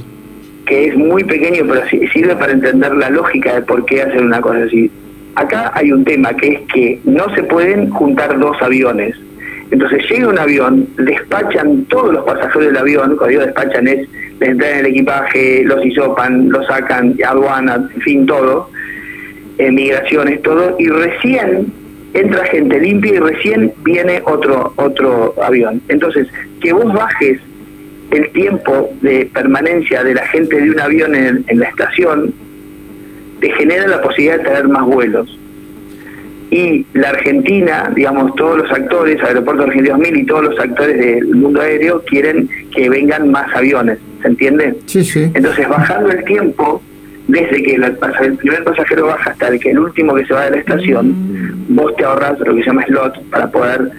que 0.70 0.86
es 0.86 0.96
muy 0.96 1.24
pequeño, 1.24 1.64
pero 1.68 1.82
sirve 2.12 2.36
para 2.36 2.52
entender 2.52 2.94
la 2.94 3.10
lógica 3.10 3.56
de 3.56 3.62
por 3.62 3.84
qué 3.86 4.02
hacer 4.02 4.22
una 4.22 4.40
cosa 4.40 4.62
así. 4.64 4.88
Acá 5.34 5.72
hay 5.74 5.90
un 5.90 6.04
tema 6.04 6.32
que 6.34 6.46
es 6.46 6.60
que 6.72 7.00
no 7.04 7.34
se 7.34 7.42
pueden 7.42 7.90
juntar 7.90 8.38
dos 8.38 8.56
aviones. 8.62 9.16
Entonces 9.72 10.08
llega 10.08 10.28
un 10.28 10.38
avión, 10.38 10.88
despachan 10.96 11.84
todos 11.86 12.12
los 12.12 12.24
pasajeros 12.24 12.68
del 12.68 12.76
avión, 12.76 13.16
cuando 13.16 13.26
digo 13.26 13.42
despachan 13.42 13.88
es, 13.88 14.08
les 14.40 14.48
entran 14.50 14.78
el 14.78 14.86
equipaje, 14.86 15.62
los 15.64 15.84
hisopan, 15.84 16.48
los 16.48 16.66
sacan, 16.66 17.14
aduana, 17.26 17.88
en 17.94 18.00
fin, 18.00 18.26
todo, 18.26 18.70
eh, 19.58 19.70
migraciones, 19.70 20.40
todo, 20.42 20.76
y 20.78 20.88
recién 20.88 21.72
entra 22.14 22.44
gente 22.46 22.80
limpia 22.80 23.14
y 23.14 23.18
recién 23.18 23.72
viene 23.84 24.22
otro, 24.24 24.72
otro 24.76 25.34
avión. 25.42 25.80
Entonces, 25.88 26.26
que 26.60 26.72
vos 26.72 26.92
bajes 26.92 27.40
el 28.10 28.30
tiempo 28.30 28.90
de 29.02 29.30
permanencia 29.32 30.02
de 30.02 30.14
la 30.14 30.26
gente 30.28 30.60
de 30.60 30.70
un 30.70 30.80
avión 30.80 31.14
en, 31.14 31.44
la 31.52 31.68
estación 31.68 32.34
te 33.40 33.52
genera 33.52 33.86
la 33.86 34.02
posibilidad 34.02 34.38
de 34.38 34.44
tener 34.44 34.68
más 34.68 34.84
vuelos. 34.84 35.38
y 36.50 36.84
la 36.94 37.10
Argentina, 37.10 37.92
digamos, 37.94 38.34
todos 38.34 38.58
los 38.58 38.72
actores, 38.72 39.22
Aeropuerto 39.22 39.62
Argentino 39.62 39.96
2000 39.96 40.16
y 40.16 40.26
todos 40.26 40.44
los 40.44 40.58
actores 40.58 40.98
del 40.98 41.26
mundo 41.36 41.60
aéreo 41.60 42.02
quieren 42.04 42.48
que 42.74 42.88
vengan 42.88 43.30
más 43.30 43.54
aviones, 43.54 43.98
¿se 44.22 44.28
entiende? 44.28 44.74
Sí, 44.86 45.04
sí. 45.04 45.30
Entonces, 45.34 45.68
bajando 45.68 46.10
el 46.10 46.24
tiempo, 46.24 46.82
desde 47.28 47.62
que 47.62 47.74
el 47.74 48.36
primer 48.36 48.64
pasajero 48.64 49.06
baja 49.06 49.30
hasta 49.30 49.48
el 49.48 49.60
que 49.60 49.70
el 49.70 49.78
último 49.78 50.14
que 50.14 50.26
se 50.26 50.34
va 50.34 50.44
de 50.46 50.50
la 50.52 50.56
estación, 50.58 51.08
Mm. 51.10 51.74
vos 51.76 51.94
te 51.96 52.04
ahorras 52.04 52.38
lo 52.40 52.54
que 52.54 52.60
se 52.62 52.66
llama 52.66 52.84
slot 52.86 53.22
para 53.30 53.50
poder 53.50 53.90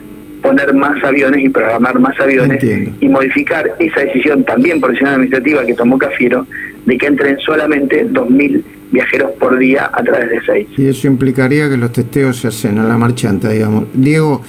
poner 0.41 0.73
más 0.73 1.01
aviones 1.03 1.43
y 1.45 1.49
programar 1.49 1.99
más 1.99 2.19
aviones 2.19 2.62
Entiendo. 2.63 2.91
y 2.99 3.07
modificar 3.07 3.71
esa 3.79 4.01
decisión 4.01 4.43
también 4.43 4.81
por 4.81 4.89
decisión 4.89 5.12
administrativa 5.13 5.63
que 5.65 5.73
tomó 5.75 5.97
Cafiero 5.97 6.47
de 6.86 6.97
que 6.97 7.05
entren 7.05 7.38
solamente 7.39 8.05
2.000 8.10 8.63
viajeros 8.91 9.31
por 9.39 9.57
día 9.60 9.89
a 9.93 10.03
través 10.03 10.29
de 10.31 10.41
seis. 10.45 10.67
Y 10.77 10.88
eso 10.88 11.07
implicaría 11.07 11.69
que 11.69 11.77
los 11.77 11.91
testeos 11.93 12.38
se 12.38 12.47
hacen 12.49 12.79
a 12.79 12.84
la 12.84 12.97
marchanta, 12.97 13.49
digamos. 13.49 13.86
Diego, 13.93 14.41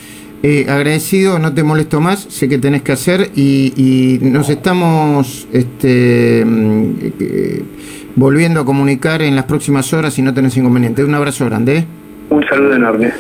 eh, 0.43 0.67
agradecido, 0.69 1.39
no 1.39 1.55
te 1.55 1.63
molesto 1.63 2.01
más, 2.01 2.21
sé 2.21 2.49
que 2.49 2.59
tenés 2.59 2.83
que 2.83 2.93
hacer 2.93 3.31
y, 3.37 4.19
nos 4.23 4.49
estamos 4.49 5.47
este, 5.53 6.45
mm, 6.45 6.95
eh, 7.21 7.63
volviendo 8.17 8.61
a 8.61 8.65
comunicar 8.65 9.23
en 9.23 9.37
las 9.37 9.45
próximas 9.45 9.93
horas 9.93 10.15
si 10.15 10.23
no 10.23 10.35
tenés 10.35 10.57
inconveniente. 10.57 11.05
Un 11.05 11.15
abrazo 11.15 11.45
grande. 11.47 11.79
¿eh? 11.79 11.87
Un 12.31 12.45
saludo 12.49 12.75
enorme. 12.75 13.13